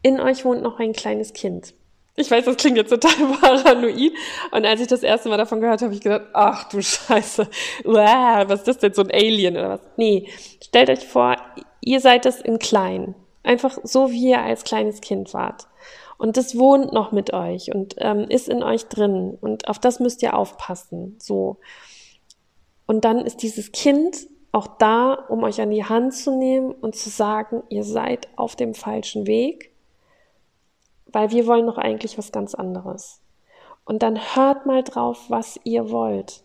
in 0.04 0.20
euch 0.20 0.46
wohnt 0.46 0.62
noch 0.62 0.80
ein 0.80 0.94
kleines 0.94 1.34
Kind. 1.34 1.74
Ich 2.16 2.30
weiß, 2.30 2.46
das 2.46 2.58
klingt 2.58 2.78
jetzt 2.78 2.90
total 2.90 3.12
paranoid. 3.42 4.12
Und 4.52 4.66
als 4.66 4.82
ich 4.82 4.88
das 4.88 5.02
erste 5.02 5.30
Mal 5.30 5.38
davon 5.38 5.62
gehört 5.62 5.82
habe, 5.82 5.86
habe 5.86 5.96
ich 5.96 6.02
gedacht, 6.02 6.28
ach 6.34 6.70
du 6.70 6.82
Scheiße, 6.82 7.48
Uah, 7.86 8.48
was 8.48 8.60
ist 8.60 8.68
das 8.68 8.78
denn, 8.78 8.94
so 8.94 9.02
ein 9.02 9.12
Alien 9.12 9.58
oder 9.58 9.70
was? 9.70 9.82
Nee, 9.98 10.30
stellt 10.64 10.92
euch 10.92 11.08
vor, 11.08 11.38
ihr 11.82 12.00
seid 12.00 12.28
es 12.28 12.40
in 12.40 12.60
klein. 12.60 13.16
Einfach 13.42 13.80
so, 13.84 14.12
wie 14.12 14.30
ihr 14.30 14.42
als 14.42 14.64
kleines 14.64 15.02
Kind 15.02 15.34
wart. 15.34 15.68
Und 16.18 16.38
das 16.38 16.58
wohnt 16.58 16.94
noch 16.94 17.12
mit 17.12 17.34
euch 17.34 17.74
und 17.74 17.96
ähm, 17.98 18.28
ist 18.30 18.48
in 18.48 18.64
euch 18.64 18.86
drin. 18.86 19.38
Und 19.42 19.68
auf 19.68 19.80
das 19.80 20.00
müsst 20.00 20.22
ihr 20.22 20.38
aufpassen. 20.38 21.18
So. 21.20 21.58
Und 22.86 23.04
dann 23.04 23.26
ist 23.26 23.42
dieses 23.42 23.72
Kind 23.72 24.28
auch 24.52 24.68
da, 24.78 25.14
um 25.14 25.44
euch 25.44 25.60
an 25.60 25.72
die 25.72 25.84
Hand 25.84 26.14
zu 26.14 26.38
nehmen 26.38 26.72
und 26.72 26.96
zu 26.96 27.10
sagen, 27.10 27.64
ihr 27.70 27.84
seid 27.84 28.28
auf 28.36 28.56
dem 28.56 28.76
falschen 28.76 29.26
Weg, 29.26 29.73
weil 31.14 31.32
wir 31.32 31.48
wollen 31.48 31.68
doch 31.68 31.78
eigentlich 31.78 32.18
was 32.18 32.34
ganz 32.34 32.54
anderes. 32.54 33.22
Und 33.86 34.04
dann 34.04 34.20
hört 34.36 34.66
mal 34.66 34.84
drauf, 34.84 35.26
was 35.30 35.60
ihr 35.64 35.90
wollt 35.90 36.44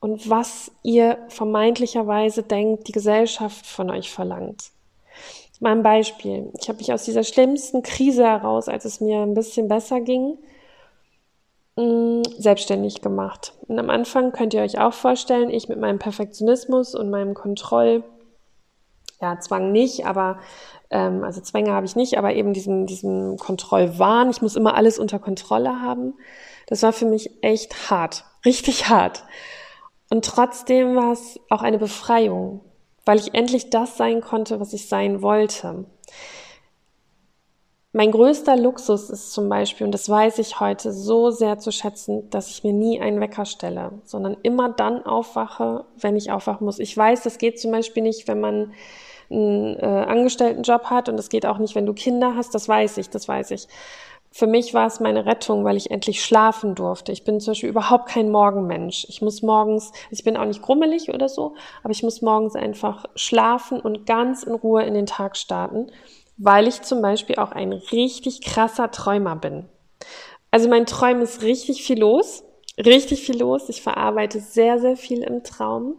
und 0.00 0.28
was 0.28 0.72
ihr 0.82 1.18
vermeintlicherweise 1.28 2.42
denkt, 2.42 2.88
die 2.88 2.92
Gesellschaft 2.92 3.66
von 3.66 3.90
euch 3.90 4.10
verlangt. 4.10 4.72
Mal 5.62 5.76
ein 5.76 5.84
Beispiel. 5.84 6.50
Ich 6.60 6.68
habe 6.68 6.78
mich 6.78 6.92
aus 6.92 7.04
dieser 7.04 7.22
schlimmsten 7.22 7.84
Krise 7.84 8.24
heraus, 8.24 8.66
als 8.66 8.84
es 8.84 9.00
mir 9.00 9.20
ein 9.20 9.34
bisschen 9.34 9.68
besser 9.68 10.00
ging, 10.00 10.36
mm, 11.76 12.22
selbstständig 12.36 13.00
gemacht. 13.00 13.54
Und 13.68 13.78
am 13.78 13.88
Anfang 13.88 14.32
könnt 14.32 14.54
ihr 14.54 14.62
euch 14.62 14.80
auch 14.80 14.92
vorstellen, 14.92 15.50
ich 15.50 15.68
mit 15.68 15.78
meinem 15.78 16.00
Perfektionismus 16.00 16.96
und 16.96 17.10
meinem 17.10 17.34
Kontroll, 17.34 18.02
ja, 19.20 19.38
Zwang 19.38 19.70
nicht, 19.70 20.04
aber 20.04 20.40
ähm, 20.92 21.24
also 21.24 21.40
Zwänge 21.40 21.72
habe 21.72 21.86
ich 21.86 21.96
nicht, 21.96 22.18
aber 22.18 22.34
eben 22.34 22.52
diesen, 22.52 22.86
diesen 22.86 23.38
Kontrollwahn. 23.38 24.30
Ich 24.30 24.42
muss 24.42 24.56
immer 24.56 24.74
alles 24.74 24.98
unter 24.98 25.18
Kontrolle 25.18 25.80
haben. 25.80 26.14
Das 26.66 26.82
war 26.82 26.92
für 26.92 27.06
mich 27.06 27.42
echt 27.42 27.90
hart, 27.90 28.24
richtig 28.44 28.88
hart. 28.88 29.24
Und 30.10 30.24
trotzdem 30.24 30.94
war 30.94 31.12
es 31.12 31.40
auch 31.48 31.62
eine 31.62 31.78
Befreiung, 31.78 32.60
weil 33.04 33.18
ich 33.18 33.34
endlich 33.34 33.70
das 33.70 33.96
sein 33.96 34.20
konnte, 34.20 34.60
was 34.60 34.74
ich 34.74 34.88
sein 34.88 35.22
wollte. 35.22 35.86
Mein 37.94 38.10
größter 38.10 38.56
Luxus 38.56 39.10
ist 39.10 39.32
zum 39.32 39.50
Beispiel, 39.50 39.84
und 39.84 39.92
das 39.92 40.08
weiß 40.08 40.38
ich 40.38 40.60
heute 40.60 40.92
so 40.92 41.30
sehr 41.30 41.58
zu 41.58 41.70
schätzen, 41.70 42.30
dass 42.30 42.48
ich 42.48 42.64
mir 42.64 42.72
nie 42.72 43.00
einen 43.00 43.20
Wecker 43.20 43.44
stelle, 43.44 43.92
sondern 44.04 44.36
immer 44.42 44.70
dann 44.70 45.04
aufwache, 45.04 45.84
wenn 45.98 46.16
ich 46.16 46.30
aufwachen 46.30 46.64
muss. 46.64 46.78
Ich 46.78 46.96
weiß, 46.96 47.22
das 47.22 47.36
geht 47.36 47.60
zum 47.60 47.70
Beispiel 47.70 48.02
nicht, 48.02 48.28
wenn 48.28 48.40
man 48.40 48.72
einen 49.32 49.76
äh, 49.78 49.84
Angestelltenjob 49.84 50.84
hat 50.84 51.08
und 51.08 51.16
das 51.16 51.28
geht 51.28 51.46
auch 51.46 51.58
nicht, 51.58 51.74
wenn 51.74 51.86
du 51.86 51.94
Kinder 51.94 52.34
hast. 52.36 52.54
Das 52.54 52.68
weiß 52.68 52.98
ich, 52.98 53.10
das 53.10 53.28
weiß 53.28 53.50
ich. 53.52 53.68
Für 54.34 54.46
mich 54.46 54.72
war 54.72 54.86
es 54.86 54.98
meine 54.98 55.26
Rettung, 55.26 55.62
weil 55.62 55.76
ich 55.76 55.90
endlich 55.90 56.24
schlafen 56.24 56.74
durfte. 56.74 57.12
Ich 57.12 57.22
bin 57.22 57.38
zum 57.38 57.50
Beispiel 57.50 57.68
überhaupt 57.68 58.08
kein 58.08 58.30
Morgenmensch. 58.30 59.04
Ich 59.10 59.20
muss 59.20 59.42
morgens, 59.42 59.92
ich 60.10 60.24
bin 60.24 60.38
auch 60.38 60.46
nicht 60.46 60.62
grummelig 60.62 61.10
oder 61.10 61.28
so, 61.28 61.54
aber 61.82 61.90
ich 61.90 62.02
muss 62.02 62.22
morgens 62.22 62.56
einfach 62.56 63.04
schlafen 63.14 63.78
und 63.78 64.06
ganz 64.06 64.42
in 64.42 64.54
Ruhe 64.54 64.84
in 64.84 64.94
den 64.94 65.04
Tag 65.04 65.36
starten, 65.36 65.92
weil 66.38 66.66
ich 66.66 66.80
zum 66.80 67.02
Beispiel 67.02 67.36
auch 67.36 67.52
ein 67.52 67.72
richtig 67.72 68.40
krasser 68.40 68.90
Träumer 68.90 69.36
bin. 69.36 69.66
Also 70.50 70.66
mein 70.68 70.86
Träumen 70.86 71.22
ist 71.22 71.42
richtig 71.42 71.82
viel 71.82 72.00
los, 72.00 72.42
richtig 72.78 73.22
viel 73.26 73.38
los. 73.38 73.68
Ich 73.68 73.82
verarbeite 73.82 74.40
sehr, 74.40 74.78
sehr 74.78 74.96
viel 74.96 75.22
im 75.22 75.44
Traum. 75.44 75.96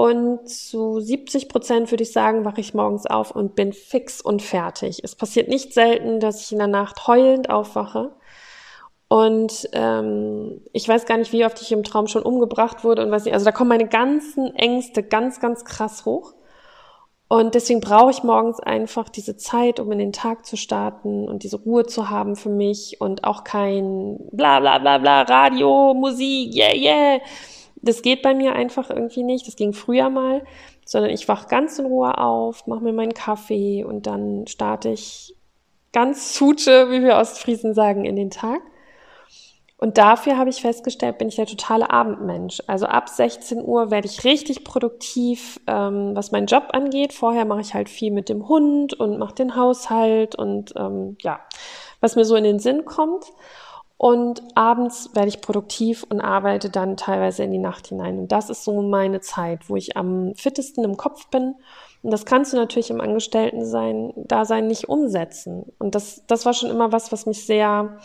Und 0.00 0.48
zu 0.48 0.98
70 0.98 1.50
Prozent 1.50 1.90
würde 1.90 2.04
ich 2.04 2.12
sagen, 2.12 2.46
wache 2.46 2.62
ich 2.62 2.72
morgens 2.72 3.04
auf 3.04 3.32
und 3.32 3.54
bin 3.54 3.74
fix 3.74 4.22
und 4.22 4.40
fertig. 4.40 5.00
Es 5.04 5.14
passiert 5.14 5.48
nicht 5.48 5.74
selten, 5.74 6.20
dass 6.20 6.40
ich 6.40 6.52
in 6.52 6.58
der 6.58 6.68
Nacht 6.68 7.06
heulend 7.06 7.50
aufwache. 7.50 8.10
Und 9.08 9.68
ähm, 9.74 10.62
ich 10.72 10.88
weiß 10.88 11.04
gar 11.04 11.18
nicht, 11.18 11.34
wie 11.34 11.44
oft 11.44 11.60
ich 11.60 11.70
im 11.70 11.84
Traum 11.84 12.06
schon 12.06 12.22
umgebracht 12.22 12.82
wurde 12.82 13.04
und 13.04 13.10
weiß 13.10 13.26
nicht. 13.26 13.34
Also 13.34 13.44
da 13.44 13.52
kommen 13.52 13.68
meine 13.68 13.88
ganzen 13.88 14.54
Ängste 14.56 15.02
ganz, 15.02 15.38
ganz 15.38 15.66
krass 15.66 16.06
hoch. 16.06 16.32
Und 17.28 17.54
deswegen 17.54 17.80
brauche 17.80 18.10
ich 18.10 18.22
morgens 18.22 18.58
einfach 18.58 19.10
diese 19.10 19.36
Zeit, 19.36 19.80
um 19.80 19.92
in 19.92 19.98
den 19.98 20.14
Tag 20.14 20.46
zu 20.46 20.56
starten 20.56 21.28
und 21.28 21.42
diese 21.42 21.58
Ruhe 21.58 21.84
zu 21.84 22.08
haben 22.08 22.36
für 22.36 22.48
mich 22.48 23.02
und 23.02 23.24
auch 23.24 23.44
kein 23.44 24.16
bla 24.32 24.60
bla 24.60 24.78
bla 24.78 24.96
bla 24.96 25.22
Radio, 25.24 25.92
Musik, 25.92 26.54
yeah, 26.54 26.74
yeah 26.74 27.20
das 27.82 28.02
geht 28.02 28.22
bei 28.22 28.34
mir 28.34 28.54
einfach 28.54 28.90
irgendwie 28.90 29.22
nicht. 29.22 29.46
Das 29.46 29.56
ging 29.56 29.72
früher 29.72 30.10
mal, 30.10 30.42
sondern 30.84 31.10
ich 31.10 31.28
wach 31.28 31.48
ganz 31.48 31.78
in 31.78 31.86
Ruhe 31.86 32.18
auf, 32.18 32.66
mache 32.66 32.84
mir 32.84 32.92
meinen 32.92 33.14
Kaffee 33.14 33.84
und 33.84 34.06
dann 34.06 34.46
starte 34.46 34.90
ich 34.90 35.34
ganz 35.92 36.34
Suche, 36.34 36.90
wie 36.90 37.02
wir 37.02 37.16
Ostfriesen 37.16 37.74
sagen, 37.74 38.04
in 38.04 38.16
den 38.16 38.30
Tag. 38.30 38.60
Und 39.76 39.96
dafür 39.96 40.36
habe 40.36 40.50
ich 40.50 40.60
festgestellt, 40.60 41.16
bin 41.16 41.28
ich 41.28 41.36
der 41.36 41.46
totale 41.46 41.88
Abendmensch. 41.88 42.62
Also 42.66 42.84
ab 42.84 43.08
16 43.08 43.64
Uhr 43.64 43.90
werde 43.90 44.08
ich 44.08 44.24
richtig 44.24 44.62
produktiv, 44.62 45.58
ähm, 45.66 46.14
was 46.14 46.32
meinen 46.32 46.48
Job 46.48 46.68
angeht. 46.72 47.14
Vorher 47.14 47.46
mache 47.46 47.62
ich 47.62 47.72
halt 47.72 47.88
viel 47.88 48.10
mit 48.10 48.28
dem 48.28 48.46
Hund 48.46 48.92
und 48.92 49.18
mache 49.18 49.36
den 49.36 49.56
Haushalt 49.56 50.34
und 50.34 50.74
ähm, 50.76 51.16
ja, 51.22 51.40
was 52.02 52.14
mir 52.14 52.26
so 52.26 52.36
in 52.36 52.44
den 52.44 52.58
Sinn 52.58 52.84
kommt. 52.84 53.24
Und 54.02 54.42
abends 54.54 55.10
werde 55.12 55.28
ich 55.28 55.42
produktiv 55.42 56.06
und 56.08 56.22
arbeite 56.22 56.70
dann 56.70 56.96
teilweise 56.96 57.44
in 57.44 57.50
die 57.50 57.58
Nacht 57.58 57.88
hinein. 57.88 58.20
Und 58.20 58.32
das 58.32 58.48
ist 58.48 58.64
so 58.64 58.80
meine 58.80 59.20
Zeit, 59.20 59.68
wo 59.68 59.76
ich 59.76 59.94
am 59.98 60.34
fittesten 60.36 60.84
im 60.84 60.96
Kopf 60.96 61.26
bin. 61.26 61.56
Und 62.02 62.10
das 62.10 62.24
kannst 62.24 62.54
du 62.54 62.56
natürlich 62.56 62.88
im 62.88 63.02
Angestellten-Sein, 63.02 64.14
Dasein 64.16 64.68
nicht 64.68 64.88
umsetzen. 64.88 65.70
Und 65.78 65.94
das, 65.94 66.24
das 66.26 66.46
war 66.46 66.54
schon 66.54 66.70
immer 66.70 66.92
was, 66.92 67.12
was 67.12 67.26
mich 67.26 67.44
sehr 67.44 67.98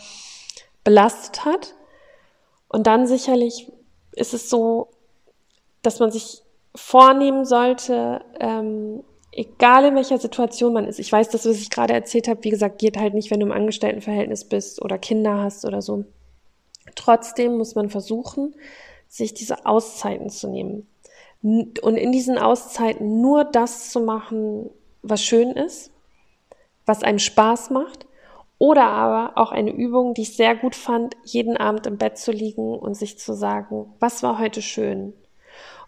belastet 0.84 1.46
hat. 1.46 1.74
Und 2.68 2.86
dann 2.86 3.06
sicherlich 3.06 3.72
ist 4.12 4.34
es 4.34 4.50
so, 4.50 4.90
dass 5.80 5.98
man 5.98 6.10
sich 6.10 6.42
vornehmen 6.74 7.46
sollte, 7.46 8.20
ähm, 8.38 9.02
egal 9.36 9.84
in 9.84 9.94
welcher 9.94 10.18
Situation 10.18 10.72
man 10.72 10.86
ist. 10.86 10.98
Ich 10.98 11.12
weiß, 11.12 11.28
das, 11.28 11.46
was 11.46 11.56
ich 11.56 11.70
gerade 11.70 11.92
erzählt 11.92 12.26
habe, 12.26 12.42
wie 12.44 12.50
gesagt, 12.50 12.78
geht 12.78 12.96
halt 12.96 13.14
nicht, 13.14 13.30
wenn 13.30 13.40
du 13.40 13.46
im 13.46 13.52
Angestelltenverhältnis 13.52 14.44
bist 14.44 14.82
oder 14.82 14.98
Kinder 14.98 15.42
hast 15.42 15.64
oder 15.64 15.82
so. 15.82 16.04
Trotzdem 16.94 17.58
muss 17.58 17.74
man 17.74 17.90
versuchen, 17.90 18.54
sich 19.08 19.34
diese 19.34 19.66
Auszeiten 19.66 20.30
zu 20.30 20.48
nehmen. 20.48 20.88
Und 21.42 21.96
in 21.96 22.12
diesen 22.12 22.38
Auszeiten 22.38 23.20
nur 23.20 23.44
das 23.44 23.90
zu 23.90 24.00
machen, 24.00 24.70
was 25.02 25.22
schön 25.22 25.50
ist, 25.50 25.90
was 26.86 27.02
einem 27.02 27.18
Spaß 27.18 27.70
macht. 27.70 28.06
Oder 28.58 28.84
aber 28.84 29.36
auch 29.36 29.52
eine 29.52 29.70
Übung, 29.70 30.14
die 30.14 30.22
ich 30.22 30.34
sehr 30.34 30.56
gut 30.56 30.74
fand, 30.74 31.14
jeden 31.24 31.58
Abend 31.58 31.86
im 31.86 31.98
Bett 31.98 32.16
zu 32.16 32.32
liegen 32.32 32.74
und 32.74 32.94
sich 32.94 33.18
zu 33.18 33.34
sagen, 33.34 33.92
was 34.00 34.22
war 34.22 34.38
heute 34.38 34.62
schön? 34.62 35.12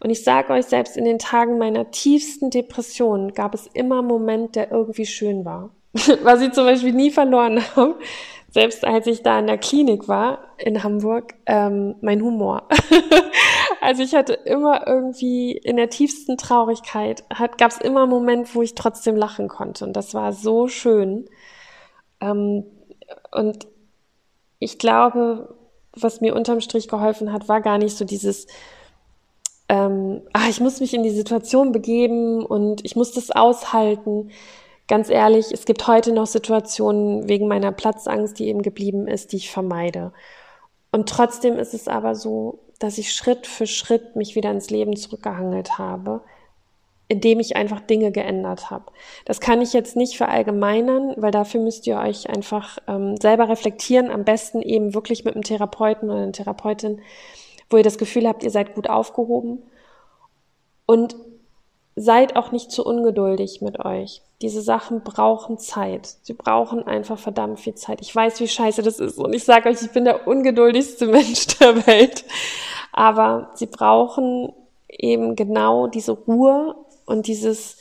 Und 0.01 0.11
ich 0.11 0.23
sage 0.23 0.53
euch, 0.53 0.67
selbst 0.67 0.97
in 0.97 1.05
den 1.05 1.19
Tagen 1.19 1.59
meiner 1.59 1.91
tiefsten 1.91 2.51
Depression 2.51 3.33
gab 3.33 3.55
es 3.55 3.67
immer 3.73 3.99
einen 3.99 4.09
Moment, 4.09 4.57
der 4.57 4.71
irgendwie 4.71 5.07
schön 5.07 5.45
war. 5.45 5.71
Was 6.23 6.41
ich 6.41 6.53
zum 6.53 6.65
Beispiel 6.65 6.93
nie 6.93 7.11
verloren 7.11 7.63
habe, 7.77 7.97
selbst 8.51 8.85
als 8.85 9.07
ich 9.07 9.23
da 9.23 9.39
in 9.39 9.47
der 9.47 9.59
Klinik 9.59 10.09
war 10.09 10.39
in 10.57 10.83
Hamburg, 10.83 11.35
ähm, 11.47 11.97
mein 12.01 12.23
Humor. 12.23 12.69
also 13.81 14.03
ich 14.03 14.15
hatte 14.15 14.33
immer 14.33 14.87
irgendwie 14.87 15.53
in 15.53 15.77
der 15.77 15.91
tiefsten 15.91 16.37
Traurigkeit, 16.39 17.25
gab 17.59 17.71
es 17.71 17.79
immer 17.79 18.03
einen 18.03 18.11
Moment, 18.11 18.55
wo 18.55 18.63
ich 18.63 18.75
trotzdem 18.75 19.17
lachen 19.17 19.49
konnte. 19.49 19.85
Und 19.85 19.95
das 19.95 20.15
war 20.15 20.33
so 20.33 20.69
schön. 20.69 21.29
Ähm, 22.21 22.65
und 23.33 23.67
ich 24.59 24.79
glaube, 24.79 25.55
was 25.93 26.21
mir 26.21 26.35
unterm 26.35 26.61
Strich 26.61 26.89
geholfen 26.89 27.33
hat, 27.33 27.49
war 27.49 27.61
gar 27.61 27.79
nicht 27.79 27.97
so 27.97 28.05
dieses 28.05 28.47
ähm, 29.69 30.23
ach, 30.33 30.49
ich 30.49 30.61
muss 30.61 30.81
mich 30.81 30.95
in 30.95 31.03
die 31.03 31.11
Situation 31.11 31.73
begeben 31.73 32.45
und 32.45 32.85
ich 32.85 32.97
muss 32.97 33.13
das 33.13 33.31
aushalten. 33.31 34.31
Ganz 34.87 35.11
ehrlich, 35.11 35.53
es 35.53 35.67
gibt 35.67 35.87
heute 35.87 36.13
noch 36.13 36.27
Situationen 36.27 37.29
wegen 37.29 37.47
meiner 37.47 37.73
Platzangst, 37.73 38.39
die 38.39 38.49
eben 38.49 38.63
geblieben 38.63 39.07
ist, 39.07 39.33
die 39.33 39.37
ich 39.37 39.51
vermeide. 39.51 40.13
Und 40.91 41.09
trotzdem 41.09 41.59
ist 41.59 41.75
es 41.75 41.89
aber 41.89 42.15
so, 42.15 42.61
dass 42.79 42.97
ich 42.97 43.13
Schritt 43.13 43.47
für 43.47 43.67
Schritt 43.67 44.17
mich 44.17 44.35
wieder 44.35 44.51
ins 44.51 44.71
Leben 44.71 44.97
zurückgehangelt 44.97 45.77
habe, 45.77 46.23
indem 47.09 47.41
ich 47.41 47.57
einfach 47.57 47.81
Dinge 47.81 48.13
geändert 48.13 48.71
habe. 48.71 48.87
Das 49.27 49.41
kann 49.41 49.61
ich 49.61 49.75
jetzt 49.75 49.97
nicht 49.97 50.17
verallgemeinern, 50.17 51.15
weil 51.17 51.31
dafür 51.31 51.61
müsst 51.61 51.87
ihr 51.87 51.99
euch 51.99 52.31
einfach 52.31 52.79
ähm, 52.87 53.17
selber 53.17 53.51
reflektieren, 53.51 54.11
am 54.11 54.25
besten 54.25 54.63
eben 54.63 54.95
wirklich 54.95 55.25
mit 55.25 55.35
einem 55.35 55.45
Therapeuten 55.45 56.09
oder 56.09 56.23
einer 56.23 56.33
Therapeutin, 56.33 57.03
wo 57.71 57.77
ihr 57.77 57.83
das 57.83 57.99
Gefühl 57.99 58.27
habt, 58.27 58.43
ihr 58.43 58.51
seid 58.51 58.75
gut 58.75 58.89
aufgehoben. 58.89 59.63
Und 60.87 61.17
seid 62.01 62.37
auch 62.37 62.53
nicht 62.53 62.71
zu 62.71 62.85
ungeduldig 62.85 63.61
mit 63.61 63.85
euch. 63.85 64.23
Diese 64.41 64.63
Sachen 64.63 65.03
brauchen 65.03 65.59
Zeit. 65.59 66.17
Sie 66.23 66.33
brauchen 66.33 66.87
einfach 66.87 67.19
verdammt 67.19 67.61
viel 67.61 67.75
Zeit. 67.75 68.01
Ich 68.01 68.15
weiß, 68.15 68.41
wie 68.41 68.49
scheiße 68.49 68.83
das 68.83 69.01
ist. 69.01 69.19
Und 69.19 69.33
ich 69.33 69.45
sage 69.45 69.69
euch, 69.69 69.83
ich 69.83 69.91
bin 69.91 70.05
der 70.05 70.27
ungeduldigste 70.27 71.07
Mensch 71.09 71.47
der 71.59 71.87
Welt. 71.87 72.25
Aber 72.93 73.51
sie 73.55 73.67
brauchen 73.67 74.53
eben 74.89 75.37
genau 75.37 75.87
diese 75.89 76.13
Ruhe 76.13 76.77
und 77.05 77.27
dieses, 77.27 77.79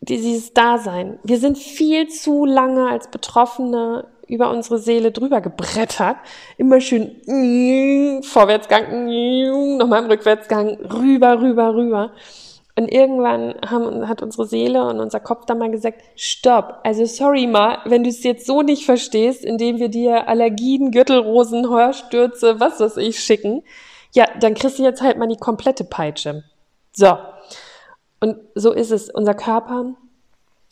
dieses 0.00 0.54
Dasein. 0.54 1.18
Wir 1.24 1.38
sind 1.38 1.58
viel 1.58 2.08
zu 2.08 2.44
lange 2.44 2.88
als 2.88 3.10
Betroffene 3.10 4.06
über 4.28 4.50
unsere 4.50 4.78
Seele 4.78 5.10
drüber 5.10 5.40
gebrettert. 5.40 6.16
Immer 6.56 6.80
schön 6.80 7.16
mm, 7.26 8.22
Vorwärtsgang, 8.22 9.06
nochmal 9.76 10.04
im 10.04 10.10
Rückwärtsgang, 10.10 10.78
rüber, 10.80 11.40
rüber, 11.40 11.74
rüber. 11.74 12.12
Und 12.76 12.92
irgendwann 12.92 13.56
haben, 13.68 14.08
hat 14.08 14.22
unsere 14.22 14.46
Seele 14.46 14.86
und 14.86 15.00
unser 15.00 15.18
Kopf 15.18 15.46
dann 15.46 15.58
mal 15.58 15.70
gesagt, 15.70 16.00
stopp, 16.14 16.78
also 16.84 17.04
sorry 17.06 17.48
mal, 17.48 17.78
wenn 17.86 18.04
du 18.04 18.10
es 18.10 18.22
jetzt 18.22 18.46
so 18.46 18.62
nicht 18.62 18.84
verstehst, 18.84 19.44
indem 19.44 19.78
wir 19.78 19.88
dir 19.88 20.28
Allergien, 20.28 20.92
Gürtelrosen, 20.92 21.68
Hörstürze, 21.68 22.60
was 22.60 22.78
weiß 22.78 22.98
ich 22.98 23.18
schicken, 23.18 23.64
ja, 24.14 24.26
dann 24.38 24.54
kriegst 24.54 24.78
du 24.78 24.84
jetzt 24.84 25.02
halt 25.02 25.18
mal 25.18 25.26
die 25.26 25.36
komplette 25.36 25.82
Peitsche. 25.82 26.44
So. 26.92 27.18
Und 28.20 28.36
so 28.54 28.72
ist 28.72 28.92
es. 28.92 29.10
Unser 29.10 29.34
Körper 29.34 29.94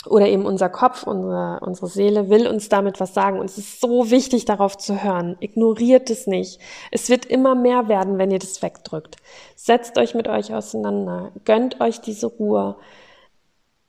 oder 0.06 0.26
eben 0.28 0.46
unser 0.46 0.68
Kopf, 0.68 1.04
unsere, 1.04 1.60
unsere 1.60 1.88
Seele 1.88 2.28
will 2.30 2.46
uns 2.46 2.68
damit 2.68 3.00
was 3.00 3.14
sagen. 3.14 3.38
Und 3.38 3.46
es 3.46 3.58
ist 3.58 3.80
so 3.80 4.10
wichtig, 4.10 4.44
darauf 4.44 4.76
zu 4.76 5.02
hören. 5.02 5.36
Ignoriert 5.40 6.10
es 6.10 6.26
nicht. 6.26 6.60
Es 6.90 7.08
wird 7.08 7.26
immer 7.26 7.54
mehr 7.54 7.88
werden, 7.88 8.18
wenn 8.18 8.30
ihr 8.30 8.38
das 8.38 8.62
wegdrückt. 8.62 9.16
Setzt 9.54 9.98
euch 9.98 10.14
mit 10.14 10.28
euch 10.28 10.54
auseinander. 10.54 11.32
Gönnt 11.44 11.80
euch 11.80 12.00
diese 12.00 12.26
Ruhe. 12.26 12.76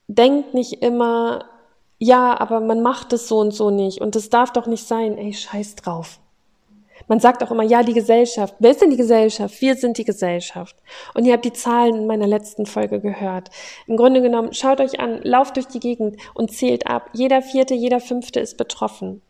Denkt 0.08 0.54
nicht 0.54 0.82
immer, 0.82 1.46
ja, 2.00 2.40
aber 2.40 2.60
man 2.60 2.82
macht 2.82 3.14
es 3.14 3.28
so 3.28 3.40
und 3.40 3.52
so 3.52 3.70
nicht. 3.70 4.02
Und 4.02 4.16
das 4.16 4.30
darf 4.30 4.52
doch 4.52 4.68
nicht 4.68 4.88
sein. 4.88 5.18
Ey, 5.18 5.34
scheiß 5.34 5.76
drauf. 5.76 6.20
Man 7.08 7.20
sagt 7.20 7.42
auch 7.44 7.52
immer, 7.52 7.64
ja, 7.64 7.84
die 7.84 7.94
Gesellschaft. 7.94 8.56
Wer 8.60 8.72
ist 8.72 8.82
denn 8.82 8.90
die 8.90 8.98
Gesellschaft? 8.98 9.62
Wir 9.62 9.76
sind 9.76 9.98
die 9.98 10.04
Gesellschaft. 10.04 10.76
Und 11.14 11.26
ihr 11.26 11.34
habt 11.34 11.46
die 11.46 11.54
Zahlen 11.54 11.96
in 11.96 12.08
meiner 12.08 12.28
letzten 12.28 12.66
Folge 12.66 13.00
gehört. 13.00 13.50
Im 13.88 13.96
Grunde 13.98 14.22
genommen, 14.22 14.54
schaut 14.54 14.82
euch 14.82 15.00
an, 15.00 15.22
lauft 15.24 15.56
durch 15.56 15.68
die 15.68 15.80
Gegend 15.80 16.18
und 16.34 16.52
zählt 16.52 16.88
ab. 16.88 17.10
Jeder 17.14 17.42
vierte, 17.42 17.74
jeder 17.74 18.00
fünfte 18.00 18.40
ist 18.40 18.58
betroffen. 18.58 19.22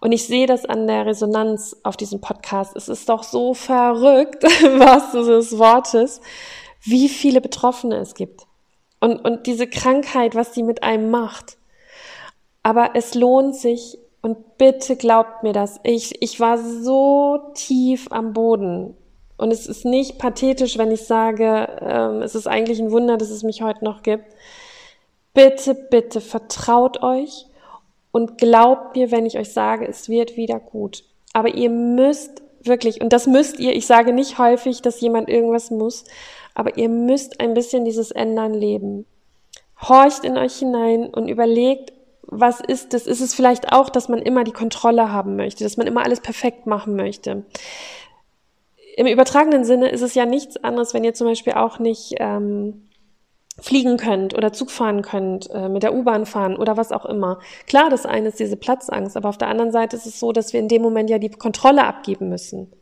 Und 0.00 0.12
ich 0.12 0.26
sehe 0.26 0.46
das 0.46 0.64
an 0.64 0.86
der 0.86 1.06
Resonanz 1.06 1.76
auf 1.82 1.96
diesem 1.96 2.20
Podcast. 2.20 2.76
Es 2.76 2.88
ist 2.88 3.08
doch 3.08 3.22
so 3.22 3.54
verrückt, 3.54 4.42
was 4.78 5.12
des 5.12 5.58
Wortes, 5.58 6.20
wie 6.82 7.08
viele 7.08 7.40
Betroffene 7.40 7.96
es 7.96 8.14
gibt. 8.14 8.46
Und, 9.00 9.18
und 9.24 9.46
diese 9.46 9.66
Krankheit, 9.66 10.34
was 10.34 10.52
die 10.52 10.62
mit 10.62 10.82
einem 10.82 11.10
macht. 11.10 11.58
Aber 12.62 12.90
es 12.94 13.14
lohnt 13.14 13.56
sich, 13.56 13.98
und 14.22 14.58
bitte 14.58 14.96
glaubt 14.96 15.42
mir 15.42 15.52
das. 15.52 15.80
Ich, 15.82 16.22
ich 16.22 16.40
war 16.40 16.58
so 16.58 17.38
tief 17.54 18.08
am 18.10 18.32
Boden. 18.32 18.96
Und 19.36 19.52
es 19.52 19.66
ist 19.66 19.86
nicht 19.86 20.18
pathetisch, 20.18 20.76
wenn 20.76 20.90
ich 20.90 21.06
sage, 21.06 21.68
ähm, 21.80 22.20
es 22.20 22.34
ist 22.34 22.46
eigentlich 22.46 22.78
ein 22.78 22.90
Wunder, 22.90 23.16
dass 23.16 23.30
es 23.30 23.42
mich 23.42 23.62
heute 23.62 23.84
noch 23.84 24.02
gibt. 24.02 24.26
Bitte, 25.32 25.74
bitte 25.74 26.20
vertraut 26.20 27.02
euch 27.02 27.46
und 28.12 28.36
glaubt 28.36 28.96
mir, 28.96 29.10
wenn 29.10 29.24
ich 29.24 29.38
euch 29.38 29.52
sage, 29.52 29.86
es 29.88 30.10
wird 30.10 30.36
wieder 30.36 30.60
gut. 30.60 31.04
Aber 31.32 31.54
ihr 31.54 31.70
müsst 31.70 32.42
wirklich, 32.62 33.00
und 33.00 33.12
das 33.12 33.26
müsst 33.26 33.58
ihr, 33.58 33.74
ich 33.74 33.86
sage 33.86 34.12
nicht 34.12 34.38
häufig, 34.38 34.82
dass 34.82 35.00
jemand 35.00 35.30
irgendwas 35.30 35.70
muss, 35.70 36.04
aber 36.54 36.76
ihr 36.76 36.88
müsst 36.88 37.40
ein 37.40 37.54
bisschen 37.54 37.84
dieses 37.86 38.10
Ändern 38.10 38.52
leben. 38.52 39.06
Horcht 39.80 40.24
in 40.24 40.36
euch 40.36 40.56
hinein 40.56 41.06
und 41.06 41.28
überlegt, 41.28 41.92
was 42.22 42.60
ist 42.60 42.94
das? 42.94 43.06
Ist 43.06 43.20
es 43.20 43.34
vielleicht 43.34 43.72
auch, 43.72 43.88
dass 43.90 44.08
man 44.08 44.20
immer 44.20 44.44
die 44.44 44.52
Kontrolle 44.52 45.12
haben 45.12 45.36
möchte, 45.36 45.64
dass 45.64 45.76
man 45.76 45.86
immer 45.86 46.04
alles 46.04 46.20
perfekt 46.20 46.66
machen 46.66 46.96
möchte? 46.96 47.44
Im 48.96 49.06
übertragenen 49.06 49.64
Sinne 49.64 49.88
ist 49.88 50.02
es 50.02 50.14
ja 50.14 50.26
nichts 50.26 50.56
anderes, 50.58 50.94
wenn 50.94 51.04
ihr 51.04 51.14
zum 51.14 51.26
Beispiel 51.26 51.54
auch 51.54 51.78
nicht 51.78 52.14
ähm, 52.18 52.88
fliegen 53.58 53.96
könnt 53.96 54.34
oder 54.34 54.52
Zug 54.52 54.70
fahren 54.70 55.02
könnt, 55.02 55.50
äh, 55.50 55.68
mit 55.68 55.82
der 55.82 55.94
U-Bahn 55.94 56.26
fahren 56.26 56.56
oder 56.56 56.76
was 56.76 56.92
auch 56.92 57.06
immer. 57.06 57.38
Klar, 57.66 57.90
das 57.90 58.06
eine 58.06 58.28
ist 58.28 58.40
diese 58.40 58.56
Platzangst, 58.56 59.16
aber 59.16 59.28
auf 59.28 59.38
der 59.38 59.48
anderen 59.48 59.72
Seite 59.72 59.96
ist 59.96 60.06
es 60.06 60.20
so, 60.20 60.32
dass 60.32 60.52
wir 60.52 60.60
in 60.60 60.68
dem 60.68 60.82
Moment 60.82 61.10
ja 61.10 61.18
die 61.18 61.30
Kontrolle 61.30 61.84
abgeben 61.84 62.28
müssen. 62.28 62.72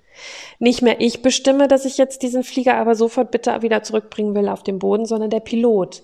Nicht 0.59 0.83
mehr 0.83 1.01
ich 1.01 1.23
bestimme, 1.23 1.69
dass 1.69 1.85
ich 1.85 1.97
jetzt 1.97 2.23
diesen 2.23 2.43
Flieger 2.43 2.75
aber 2.77 2.97
sofort 2.97 3.31
bitte 3.31 3.63
wieder 3.63 3.83
zurückbringen 3.83 4.35
will 4.35 4.49
auf 4.49 4.63
den 4.63 4.81
Boden, 4.81 5.07
sondern 5.07 5.31
der 5.31 5.41
Pilot. 5.41 6.03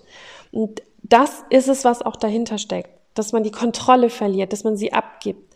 Und 0.51 0.81
das 1.03 1.43
ist 1.49 1.67
es, 1.67 1.83
was 1.83 2.01
auch 2.01 2.15
dahinter 2.15 2.57
steckt 2.57 2.89
dass 3.15 3.31
man 3.31 3.43
die 3.43 3.51
Kontrolle 3.51 4.09
verliert, 4.09 4.53
dass 4.53 4.63
man 4.63 4.77
sie 4.77 4.93
abgibt. 4.93 5.55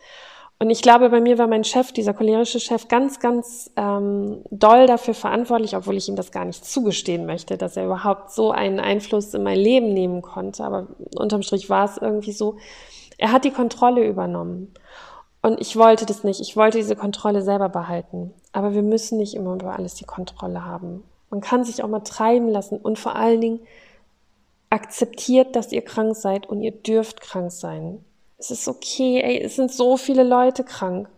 Und 0.62 0.70
ich 0.70 0.82
glaube, 0.82 1.10
bei 1.10 1.22
mir 1.22 1.38
war 1.38 1.48
mein 1.48 1.64
Chef, 1.64 1.94
dieser 1.94 2.14
cholerische 2.14 2.60
Chef, 2.60 2.90
ganz, 2.90 3.22
ganz 3.22 3.72
ähm, 3.78 4.42
doll 4.52 4.88
dafür 4.88 5.14
verantwortlich, 5.14 5.78
obwohl 5.78 5.96
ich 5.96 6.10
ihm 6.10 6.18
das 6.18 6.34
gar 6.34 6.44
nicht 6.44 6.66
zugestehen 6.66 7.26
möchte, 7.26 7.58
dass 7.58 7.78
er 7.78 7.86
überhaupt 7.86 8.32
so 8.32 8.52
einen 8.52 8.82
Einfluss 8.82 9.34
in 9.34 9.44
mein 9.44 9.58
Leben 9.58 9.94
nehmen 9.94 10.22
konnte. 10.22 10.66
Aber 10.66 10.88
unterm 11.16 11.44
Strich 11.44 11.70
war 11.70 11.86
es 11.86 11.98
irgendwie 11.98 12.34
so. 12.34 12.58
Er 13.18 13.32
hat 13.32 13.46
die 13.46 13.52
Kontrolle 13.52 14.06
übernommen. 14.06 14.74
Und 15.42 15.62
ich 15.62 15.78
wollte 15.78 16.06
das 16.06 16.26
nicht. 16.26 16.42
Ich 16.42 16.58
wollte 16.58 16.78
diese 16.78 16.98
Kontrolle 16.98 17.42
selber 17.42 17.70
behalten. 17.70 18.34
Aber 18.52 18.74
wir 18.74 18.84
müssen 18.84 19.18
nicht 19.18 19.36
immer 19.36 19.54
über 19.54 19.78
alles 19.78 19.96
die 19.96 20.04
Kontrolle 20.04 20.66
haben. 20.66 21.06
Man 21.30 21.40
kann 21.40 21.64
sich 21.64 21.84
auch 21.84 21.88
mal 21.88 22.00
treiben 22.02 22.50
lassen 22.50 22.80
und 22.80 23.00
vor 23.00 23.16
allen 23.16 23.40
Dingen 23.40 23.60
akzeptiert, 24.70 25.56
dass 25.56 25.72
ihr 25.72 25.82
krank 25.82 26.16
seid 26.16 26.48
und 26.48 26.62
ihr 26.62 26.72
dürft 26.72 27.22
krank 27.22 27.52
sein. 27.52 28.04
Es 28.38 28.52
ist 28.52 28.68
okay, 28.68 29.22
ey, 29.22 29.42
es 29.42 29.56
sind 29.56 29.72
so 29.72 29.98
viele 29.98 30.24
Leute 30.24 30.64
krank. 30.64 31.10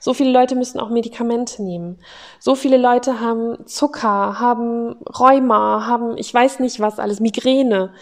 So 0.00 0.12
viele 0.12 0.32
Leute 0.32 0.56
müssen 0.56 0.80
auch 0.80 0.90
Medikamente 0.90 1.62
nehmen. 1.62 1.98
So 2.40 2.54
viele 2.54 2.76
Leute 2.76 3.20
haben 3.20 3.66
Zucker, 3.66 4.40
haben 4.40 4.96
Rheuma, 5.18 5.86
haben 5.86 6.18
ich 6.18 6.32
weiß 6.32 6.58
nicht 6.60 6.80
was 6.80 6.98
alles, 6.98 7.20
Migräne. 7.20 7.92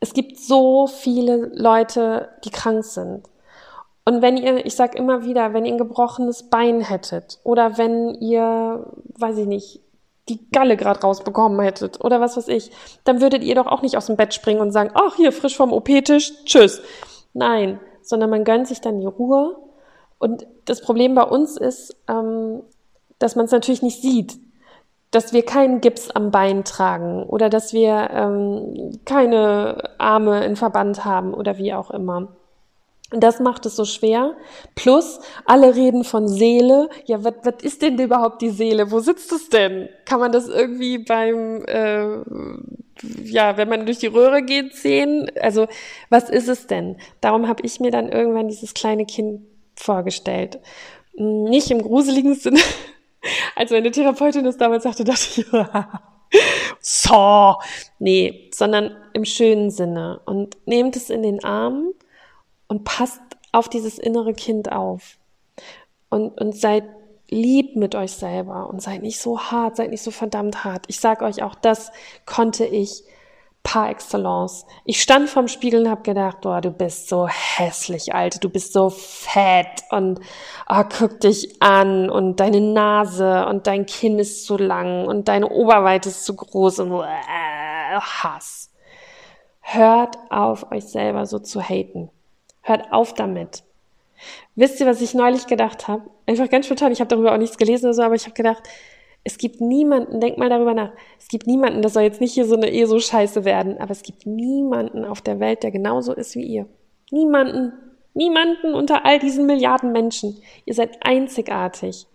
Es 0.00 0.14
gibt 0.14 0.38
so 0.38 0.86
viele 0.86 1.50
Leute, 1.54 2.30
die 2.44 2.50
krank 2.50 2.84
sind. 2.84 3.28
Und 4.04 4.22
wenn 4.22 4.36
ihr, 4.36 4.64
ich 4.64 4.76
sag 4.76 4.94
immer 4.94 5.24
wieder, 5.24 5.52
wenn 5.52 5.64
ihr 5.64 5.72
ein 5.72 5.78
gebrochenes 5.78 6.44
Bein 6.44 6.80
hättet 6.80 7.40
oder 7.42 7.76
wenn 7.76 8.14
ihr, 8.14 8.86
weiß 9.18 9.38
ich 9.38 9.46
nicht, 9.46 9.80
die 10.28 10.50
Galle 10.50 10.76
gerade 10.76 11.00
rausbekommen 11.00 11.60
hättet 11.60 12.04
oder 12.04 12.20
was 12.20 12.36
weiß 12.36 12.48
ich, 12.48 12.70
dann 13.04 13.20
würdet 13.20 13.44
ihr 13.44 13.54
doch 13.54 13.66
auch 13.66 13.82
nicht 13.82 13.96
aus 13.96 14.06
dem 14.06 14.16
Bett 14.16 14.34
springen 14.34 14.60
und 14.60 14.72
sagen, 14.72 14.90
ach, 14.94 15.16
hier 15.16 15.32
frisch 15.32 15.56
vom 15.56 15.72
OP-Tisch, 15.72 16.44
tschüss. 16.44 16.82
Nein, 17.32 17.80
sondern 18.02 18.30
man 18.30 18.44
gönnt 18.44 18.66
sich 18.66 18.80
dann 18.80 19.00
die 19.00 19.06
Ruhe. 19.06 19.56
Und 20.18 20.46
das 20.64 20.80
Problem 20.80 21.14
bei 21.14 21.22
uns 21.22 21.56
ist, 21.56 21.96
ähm, 22.08 22.62
dass 23.18 23.36
man 23.36 23.46
es 23.46 23.52
natürlich 23.52 23.82
nicht 23.82 24.00
sieht, 24.00 24.38
dass 25.10 25.32
wir 25.32 25.44
keinen 25.44 25.80
Gips 25.80 26.10
am 26.10 26.30
Bein 26.30 26.64
tragen 26.64 27.22
oder 27.22 27.48
dass 27.48 27.72
wir 27.72 28.10
ähm, 28.10 28.98
keine 29.04 29.90
Arme 29.98 30.44
in 30.44 30.56
Verband 30.56 31.04
haben 31.04 31.32
oder 31.34 31.58
wie 31.58 31.72
auch 31.72 31.90
immer. 31.90 32.28
Und 33.12 33.22
das 33.22 33.38
macht 33.38 33.64
es 33.66 33.76
so 33.76 33.84
schwer. 33.84 34.34
Plus, 34.74 35.20
alle 35.44 35.76
reden 35.76 36.02
von 36.02 36.26
Seele. 36.26 36.88
Ja, 37.04 37.22
was 37.22 37.62
ist 37.62 37.82
denn 37.82 37.98
überhaupt 37.98 38.42
die 38.42 38.50
Seele? 38.50 38.90
Wo 38.90 38.98
sitzt 38.98 39.30
es 39.30 39.48
denn? 39.48 39.88
Kann 40.04 40.18
man 40.18 40.32
das 40.32 40.48
irgendwie 40.48 40.98
beim, 40.98 41.64
äh, 41.66 42.18
ja, 43.22 43.56
wenn 43.56 43.68
man 43.68 43.86
durch 43.86 43.98
die 43.98 44.08
Röhre 44.08 44.42
geht, 44.42 44.74
sehen? 44.74 45.30
Also, 45.40 45.68
was 46.10 46.28
ist 46.28 46.48
es 46.48 46.66
denn? 46.66 46.96
Darum 47.20 47.46
habe 47.46 47.62
ich 47.64 47.78
mir 47.78 47.92
dann 47.92 48.10
irgendwann 48.10 48.48
dieses 48.48 48.74
kleine 48.74 49.06
Kind 49.06 49.42
vorgestellt. 49.76 50.58
Nicht 51.14 51.70
im 51.70 51.82
gruseligen 51.82 52.34
Sinne. 52.34 52.60
Als 53.54 53.70
meine 53.70 53.92
Therapeutin 53.92 54.44
das 54.44 54.56
damals 54.56 54.82
sagte, 54.82 55.04
dachte 55.04 55.40
ich, 55.40 55.46
so, 56.80 57.54
nee, 58.00 58.50
sondern 58.52 58.96
im 59.12 59.24
schönen 59.24 59.70
Sinne. 59.70 60.20
Und 60.26 60.56
nehmt 60.66 60.96
es 60.96 61.08
in 61.08 61.22
den 61.22 61.44
Arm 61.44 61.92
und 62.68 62.84
passt 62.84 63.20
auf 63.52 63.68
dieses 63.68 63.98
innere 63.98 64.34
Kind 64.34 64.72
auf. 64.72 65.18
Und, 66.08 66.40
und 66.40 66.56
seid 66.56 66.84
lieb 67.28 67.76
mit 67.76 67.94
euch 67.94 68.12
selber 68.12 68.68
und 68.68 68.80
seid 68.80 69.02
nicht 69.02 69.20
so 69.20 69.40
hart, 69.40 69.76
seid 69.76 69.90
nicht 69.90 70.02
so 70.02 70.10
verdammt 70.10 70.64
hart. 70.64 70.84
Ich 70.88 71.00
sag 71.00 71.22
euch 71.22 71.42
auch, 71.42 71.54
das 71.54 71.90
konnte 72.24 72.64
ich 72.64 73.02
par 73.66 73.90
excellence. 73.90 74.64
Ich 74.84 75.02
stand 75.02 75.28
vorm 75.28 75.48
Spiegel 75.48 75.80
und 75.82 75.90
habe 75.90 76.02
gedacht, 76.02 76.46
oh, 76.46 76.60
du 76.60 76.70
bist 76.70 77.08
so 77.08 77.26
hässlich, 77.26 78.14
Alte, 78.14 78.38
du 78.38 78.48
bist 78.48 78.72
so 78.72 78.90
fett 78.90 79.82
und 79.90 80.20
oh, 80.68 80.84
guck 80.88 81.18
dich 81.18 81.60
an 81.60 82.08
und 82.08 82.38
deine 82.38 82.60
Nase 82.60 83.44
und 83.46 83.66
dein 83.66 83.84
Kinn 83.84 84.20
ist 84.20 84.46
zu 84.46 84.56
lang 84.56 85.06
und 85.06 85.26
deine 85.26 85.48
Oberweite 85.48 86.10
ist 86.10 86.24
zu 86.24 86.36
groß 86.36 86.78
und 86.78 86.92
äh, 86.92 87.98
Hass. 87.98 88.70
Hört 89.60 90.16
auf, 90.30 90.70
euch 90.70 90.84
selber 90.84 91.26
so 91.26 91.40
zu 91.40 91.60
haten. 91.60 92.08
Hört 92.66 92.92
auf 92.92 93.14
damit. 93.14 93.62
Wisst 94.56 94.80
ihr, 94.80 94.86
was 94.86 95.00
ich 95.00 95.14
neulich 95.14 95.46
gedacht 95.46 95.86
habe? 95.86 96.02
Einfach 96.26 96.50
ganz 96.50 96.66
spontan, 96.66 96.90
ich 96.90 96.98
habe 96.98 97.08
darüber 97.08 97.32
auch 97.32 97.38
nichts 97.38 97.58
gelesen 97.58 97.86
oder 97.86 97.94
so, 97.94 98.02
aber 98.02 98.16
ich 98.16 98.24
habe 98.24 98.34
gedacht, 98.34 98.64
es 99.22 99.38
gibt 99.38 99.60
niemanden, 99.60 100.20
denk 100.20 100.36
mal 100.36 100.48
darüber 100.48 100.74
nach, 100.74 100.90
es 101.16 101.28
gibt 101.28 101.46
niemanden, 101.46 101.80
das 101.80 101.92
soll 101.92 102.02
jetzt 102.02 102.20
nicht 102.20 102.34
hier 102.34 102.44
so 102.44 102.56
eine 102.56 102.72
eh 102.72 102.84
so 102.86 102.98
scheiße 102.98 103.44
werden, 103.44 103.78
aber 103.78 103.92
es 103.92 104.02
gibt 104.02 104.26
niemanden 104.26 105.04
auf 105.04 105.20
der 105.20 105.38
Welt, 105.38 105.62
der 105.62 105.70
genauso 105.70 106.12
ist 106.12 106.34
wie 106.34 106.42
ihr. 106.42 106.66
Niemanden, 107.12 107.72
niemanden 108.14 108.74
unter 108.74 109.04
all 109.04 109.20
diesen 109.20 109.46
Milliarden 109.46 109.92
Menschen. 109.92 110.40
Ihr 110.64 110.74
seid 110.74 110.98
einzigartig. 111.06 112.08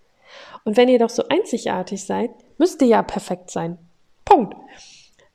Und 0.65 0.75
wenn 0.75 0.89
ihr 0.89 0.99
doch 0.99 1.09
so 1.09 1.23
einzigartig 1.29 2.03
seid, 2.03 2.31
müsst 2.57 2.81
ihr 2.81 2.89
ja 2.89 3.03
perfekt 3.03 3.51
sein. 3.51 3.77
Punkt. 4.25 4.55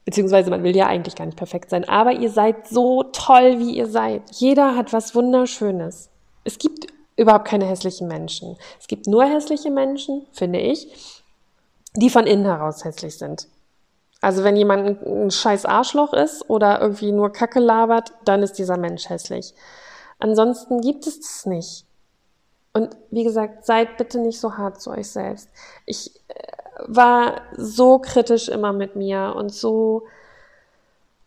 Beziehungsweise 0.07 0.51
man 0.51 0.62
will 0.62 0.75
ja 0.75 0.87
eigentlich 0.87 1.16
gar 1.16 1.27
nicht 1.27 1.37
perfekt 1.37 1.69
sein, 1.69 1.87
aber 1.87 2.12
ihr 2.12 2.31
seid 2.31 2.69
so 2.69 3.03
toll, 3.03 3.59
wie 3.59 3.73
ihr 3.77 3.88
seid. 3.88 4.23
Jeder 4.31 4.77
hat 4.77 4.92
was 4.92 5.14
Wunderschönes. 5.14 6.11
Es 6.45 6.59
gibt 6.59 6.87
überhaupt 7.16 7.47
keine 7.47 7.66
hässlichen 7.66 8.07
Menschen. 8.07 8.57
Es 8.81 8.87
gibt 8.87 9.09
nur 9.09 9.25
hässliche 9.25 9.71
Menschen, 9.71 10.25
finde 10.33 10.61
ich, 10.61 11.23
die 11.95 12.09
von 12.09 12.27
innen 12.27 12.45
heraus 12.45 12.85
hässlich 12.85 13.19
sind. 13.19 13.49
Also 14.21 14.45
wenn 14.45 14.57
jemand 14.57 15.05
ein, 15.05 15.31
scheiß 15.31 15.66
Arschloch 15.66 16.12
ist 16.12 16.49
oder 16.49 16.81
irgendwie 16.81 17.12
nur 17.12 17.33
Kacke 17.33 17.61
labert, 17.61 18.12
dann 18.25 18.42
ist 18.42 18.55
dieser 18.55 18.77
Mensch 18.77 19.09
hässlich. 19.09 19.55
Ansonsten 20.19 20.81
gibt 20.81 21.07
es 21.07 21.21
das 21.21 21.47
nicht. 21.47 21.85
Und 22.73 22.97
wie 23.11 23.25
gesagt, 23.25 23.66
seid 23.66 23.97
bitte 23.97 24.19
nicht 24.19 24.38
so 24.38 24.57
hart 24.57 24.81
zu 24.81 24.90
euch 24.90 25.11
selbst. 25.11 25.49
Ich 25.87 26.14
äh, 26.29 26.35
war 26.84 27.42
so 27.56 27.98
kritisch 27.98 28.48
immer 28.48 28.72
mit 28.72 28.96
mir 28.96 29.34
und 29.36 29.52
so, 29.52 30.06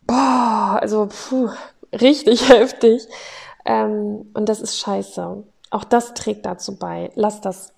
boah, 0.06 0.78
also 0.80 1.08
puh, 1.08 1.50
richtig 1.92 2.48
heftig. 2.48 3.06
Ähm, 3.64 4.30
und 4.34 4.48
das 4.48 4.60
ist 4.60 4.78
scheiße. 4.78 5.44
Auch 5.70 5.84
das 5.84 6.14
trägt 6.14 6.46
dazu 6.46 6.76
bei. 6.76 7.10
Lasst 7.14 7.44
das. 7.44 7.72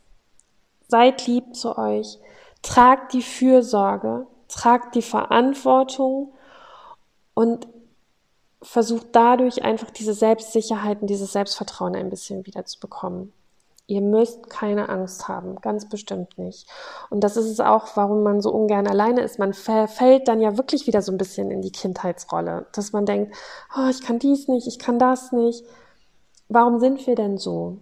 Seid 0.88 1.26
lieb 1.26 1.56
zu 1.56 1.76
euch. 1.76 2.18
Tragt 2.62 3.12
die 3.12 3.22
Fürsorge. 3.22 4.26
Tragt 4.48 4.94
die 4.94 5.02
Verantwortung 5.02 6.32
und 7.35 7.66
versucht 8.62 9.08
dadurch 9.12 9.64
einfach 9.64 9.90
diese 9.90 10.14
Selbstsicherheit 10.14 11.00
und 11.00 11.08
dieses 11.08 11.32
Selbstvertrauen 11.32 11.96
ein 11.96 12.11
bisschen 12.11 12.46
wieder 12.46 12.64
zu 12.64 12.78
bekommen. 12.78 13.32
Ihr 13.87 14.01
müsst 14.01 14.49
keine 14.49 14.88
Angst 14.88 15.29
haben, 15.29 15.57
ganz 15.57 15.88
bestimmt 15.88 16.38
nicht. 16.38 16.68
Und 17.11 17.25
das 17.25 17.37
ist 17.37 17.47
es 17.47 17.61
auch, 17.61 17.97
warum 17.97 18.23
man 18.23 18.40
so 18.40 18.51
ungern 18.51 18.87
alleine 18.87 19.23
ist. 19.23 19.38
Man 19.38 19.53
fällt 19.53 20.29
dann 20.29 20.40
ja 20.40 20.57
wirklich 20.57 20.87
wieder 20.87 21.03
so 21.03 21.12
ein 21.12 21.18
bisschen 21.18 21.51
in 21.51 21.62
die 21.62 21.73
Kindheitsrolle, 21.73 22.66
dass 22.73 22.92
man 22.92 23.07
denkt, 23.07 23.35
oh, 23.77 23.88
ich 23.90 24.03
kann 24.03 24.18
dies 24.18 24.49
nicht, 24.49 24.66
ich 24.66 24.79
kann 24.79 24.99
das 24.99 25.33
nicht. 25.33 25.64
Warum 26.49 26.79
sind 26.79 27.07
wir 27.07 27.16
denn 27.16 27.38
so? 27.38 27.79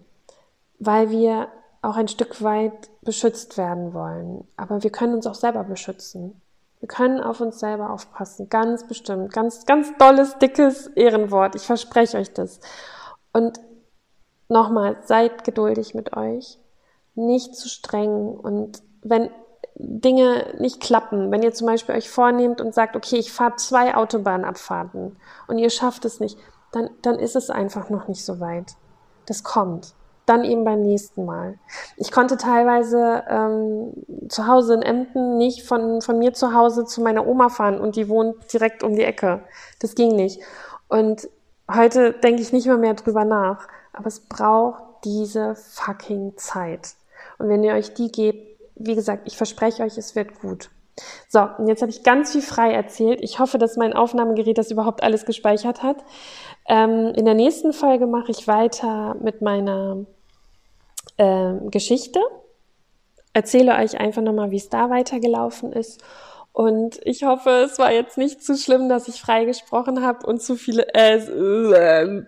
Weil 0.78 1.10
wir 1.10 1.48
auch 1.82 1.96
ein 1.96 2.08
Stück 2.08 2.42
weit 2.42 2.90
beschützt 3.02 3.58
werden 3.58 3.92
wollen. 3.92 4.46
Aber 4.56 4.82
wir 4.82 4.90
können 4.90 5.14
uns 5.14 5.26
auch 5.26 5.34
selber 5.34 5.64
beschützen. 5.64 6.40
Wir 6.80 6.88
können 6.88 7.20
auf 7.20 7.40
uns 7.40 7.60
selber 7.60 7.90
aufpassen, 7.90 8.48
ganz 8.48 8.86
bestimmt. 8.86 9.32
Ganz, 9.32 9.66
ganz 9.66 9.92
dolles, 9.98 10.38
dickes 10.38 10.86
Ehrenwort. 10.88 11.54
Ich 11.54 11.66
verspreche 11.66 12.16
euch 12.16 12.32
das. 12.32 12.60
Und 13.32 13.60
nochmal, 14.50 14.98
seid 15.04 15.44
geduldig 15.44 15.94
mit 15.94 16.16
euch. 16.16 16.58
Nicht 17.14 17.56
zu 17.56 17.68
streng. 17.68 18.28
Und 18.28 18.82
wenn 19.02 19.30
Dinge 19.74 20.54
nicht 20.58 20.80
klappen, 20.80 21.30
wenn 21.30 21.42
ihr 21.42 21.52
zum 21.52 21.66
Beispiel 21.66 21.94
euch 21.94 22.10
vornehmt 22.10 22.60
und 22.60 22.74
sagt, 22.74 22.96
okay, 22.96 23.16
ich 23.16 23.32
fahre 23.32 23.56
zwei 23.56 23.94
Autobahnabfahrten 23.94 25.16
und 25.48 25.58
ihr 25.58 25.70
schafft 25.70 26.04
es 26.04 26.20
nicht, 26.20 26.38
dann, 26.72 26.90
dann 27.02 27.18
ist 27.18 27.36
es 27.36 27.50
einfach 27.50 27.90
noch 27.90 28.08
nicht 28.08 28.24
so 28.24 28.40
weit. 28.40 28.74
Das 29.26 29.42
kommt 29.42 29.94
dann 30.30 30.44
eben 30.44 30.64
beim 30.64 30.82
nächsten 30.82 31.24
Mal. 31.24 31.58
Ich 31.96 32.12
konnte 32.12 32.36
teilweise 32.36 33.24
ähm, 33.28 33.92
zu 34.28 34.46
Hause 34.46 34.74
in 34.74 34.82
Emden 34.82 35.38
nicht 35.38 35.66
von, 35.66 36.00
von 36.00 36.18
mir 36.18 36.32
zu 36.32 36.54
Hause 36.54 36.84
zu 36.84 37.00
meiner 37.00 37.26
Oma 37.26 37.48
fahren 37.48 37.80
und 37.80 37.96
die 37.96 38.08
wohnt 38.08 38.52
direkt 38.52 38.84
um 38.84 38.94
die 38.94 39.02
Ecke. 39.02 39.42
Das 39.80 39.96
ging 39.96 40.14
nicht. 40.14 40.40
Und 40.88 41.28
heute 41.72 42.12
denke 42.12 42.42
ich 42.42 42.52
nicht 42.52 42.66
mehr 42.66 42.78
mehr 42.78 42.94
drüber 42.94 43.24
nach. 43.24 43.66
Aber 43.92 44.06
es 44.06 44.20
braucht 44.20 44.82
diese 45.04 45.54
fucking 45.54 46.36
Zeit. 46.36 46.94
Und 47.38 47.48
wenn 47.48 47.64
ihr 47.64 47.74
euch 47.74 47.94
die 47.94 48.10
gebt, 48.10 48.60
wie 48.76 48.94
gesagt, 48.94 49.22
ich 49.26 49.36
verspreche 49.36 49.82
euch, 49.82 49.98
es 49.98 50.14
wird 50.14 50.40
gut. 50.40 50.70
So, 51.28 51.40
und 51.58 51.68
jetzt 51.68 51.82
habe 51.82 51.90
ich 51.90 52.02
ganz 52.02 52.32
viel 52.32 52.42
frei 52.42 52.72
erzählt. 52.72 53.20
Ich 53.22 53.38
hoffe, 53.38 53.58
dass 53.58 53.76
mein 53.76 53.92
Aufnahmegerät 53.92 54.58
das 54.58 54.70
überhaupt 54.70 55.02
alles 55.02 55.24
gespeichert 55.24 55.82
hat. 55.82 55.96
Ähm, 56.68 57.12
in 57.16 57.24
der 57.24 57.34
nächsten 57.34 57.72
Folge 57.72 58.06
mache 58.06 58.30
ich 58.30 58.46
weiter 58.46 59.16
mit 59.20 59.40
meiner 59.40 60.04
äh, 61.16 61.54
Geschichte. 61.70 62.20
Erzähle 63.32 63.76
euch 63.76 63.98
einfach 63.98 64.22
nochmal, 64.22 64.50
wie 64.50 64.56
es 64.56 64.68
da 64.68 64.90
weitergelaufen 64.90 65.72
ist. 65.72 66.02
Und 66.52 66.98
ich 67.04 67.22
hoffe, 67.22 67.50
es 67.50 67.78
war 67.78 67.92
jetzt 67.92 68.18
nicht 68.18 68.42
zu 68.42 68.56
schlimm, 68.56 68.88
dass 68.88 69.06
ich 69.06 69.20
frei 69.20 69.44
gesprochen 69.44 70.04
habe 70.04 70.26
und 70.26 70.42
zu 70.42 70.56
viele 70.56 70.92
äh, 70.94 72.24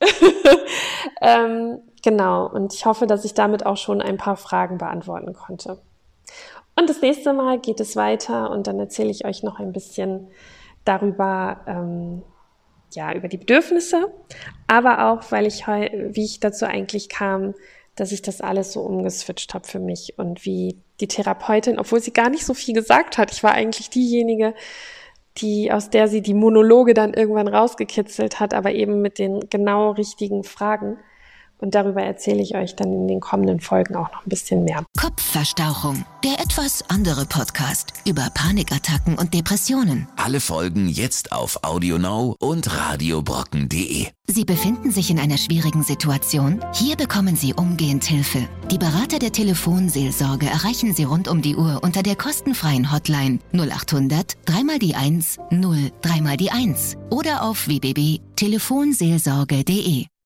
ähm, 1.20 1.80
genau, 2.02 2.46
und 2.46 2.74
ich 2.74 2.86
hoffe, 2.86 3.06
dass 3.06 3.24
ich 3.24 3.34
damit 3.34 3.66
auch 3.66 3.76
schon 3.76 4.00
ein 4.00 4.16
paar 4.16 4.36
Fragen 4.36 4.78
beantworten 4.78 5.32
konnte. 5.32 5.80
Und 6.76 6.88
das 6.88 7.00
nächste 7.00 7.32
Mal 7.32 7.58
geht 7.58 7.80
es 7.80 7.96
weiter 7.96 8.50
und 8.50 8.66
dann 8.66 8.78
erzähle 8.78 9.10
ich 9.10 9.24
euch 9.24 9.42
noch 9.42 9.58
ein 9.58 9.72
bisschen 9.72 10.28
darüber, 10.84 11.60
ähm, 11.66 12.22
ja, 12.92 13.12
über 13.12 13.28
die 13.28 13.36
Bedürfnisse, 13.36 14.12
aber 14.66 15.10
auch, 15.10 15.30
weil 15.30 15.46
ich, 15.46 15.66
wie 15.66 16.24
ich 16.24 16.40
dazu 16.40 16.64
eigentlich 16.66 17.08
kam, 17.08 17.54
dass 17.96 18.12
ich 18.12 18.22
das 18.22 18.40
alles 18.40 18.72
so 18.72 18.80
umgeswitcht 18.80 19.54
habe 19.54 19.66
für 19.66 19.80
mich 19.80 20.14
und 20.18 20.44
wie 20.44 20.80
die 21.00 21.08
Therapeutin, 21.08 21.78
obwohl 21.78 22.00
sie 22.00 22.12
gar 22.12 22.30
nicht 22.30 22.46
so 22.46 22.54
viel 22.54 22.74
gesagt 22.74 23.18
hat, 23.18 23.32
ich 23.32 23.42
war 23.42 23.52
eigentlich 23.52 23.90
diejenige, 23.90 24.54
die, 25.40 25.72
aus 25.72 25.90
der 25.90 26.08
sie 26.08 26.22
die 26.22 26.34
Monologe 26.34 26.94
dann 26.94 27.14
irgendwann 27.14 27.48
rausgekitzelt 27.48 28.40
hat, 28.40 28.54
aber 28.54 28.72
eben 28.72 29.00
mit 29.00 29.18
den 29.18 29.48
genau 29.50 29.92
richtigen 29.92 30.44
Fragen. 30.44 30.98
Und 31.58 31.74
darüber 31.74 32.02
erzähle 32.02 32.40
ich 32.40 32.54
euch 32.54 32.76
dann 32.76 32.92
in 32.92 33.08
den 33.08 33.20
kommenden 33.20 33.60
Folgen 33.60 33.96
auch 33.96 34.12
noch 34.12 34.24
ein 34.24 34.28
bisschen 34.28 34.64
mehr. 34.64 34.84
Kopfverstauchung, 34.98 36.04
der 36.24 36.40
etwas 36.40 36.84
andere 36.88 37.26
Podcast 37.26 37.92
über 38.06 38.28
Panikattacken 38.32 39.18
und 39.18 39.34
Depressionen. 39.34 40.08
Alle 40.16 40.40
Folgen 40.40 40.88
jetzt 40.88 41.32
auf 41.32 41.64
AudioNow 41.64 42.36
und 42.40 42.76
radiobrocken.de. 42.76 44.06
Sie 44.30 44.44
befinden 44.44 44.90
sich 44.90 45.10
in 45.10 45.18
einer 45.18 45.38
schwierigen 45.38 45.82
Situation? 45.82 46.62
Hier 46.74 46.96
bekommen 46.96 47.34
Sie 47.34 47.54
umgehend 47.54 48.04
Hilfe. 48.04 48.46
Die 48.70 48.76
Berater 48.76 49.18
der 49.18 49.32
Telefonseelsorge 49.32 50.44
erreichen 50.46 50.92
Sie 50.92 51.04
rund 51.04 51.28
um 51.28 51.40
die 51.40 51.56
Uhr 51.56 51.80
unter 51.82 52.02
der 52.02 52.14
kostenfreien 52.14 52.92
Hotline 52.92 53.38
0800 53.52 54.36
3 54.44 54.76
die 54.78 54.94
1 54.94 55.38
0 55.50 55.90
3 56.02 56.36
die 56.36 56.50
1 56.50 56.98
oder 57.10 57.42
auf 57.42 57.68
www.telefonseelsorge.de. 57.68 60.08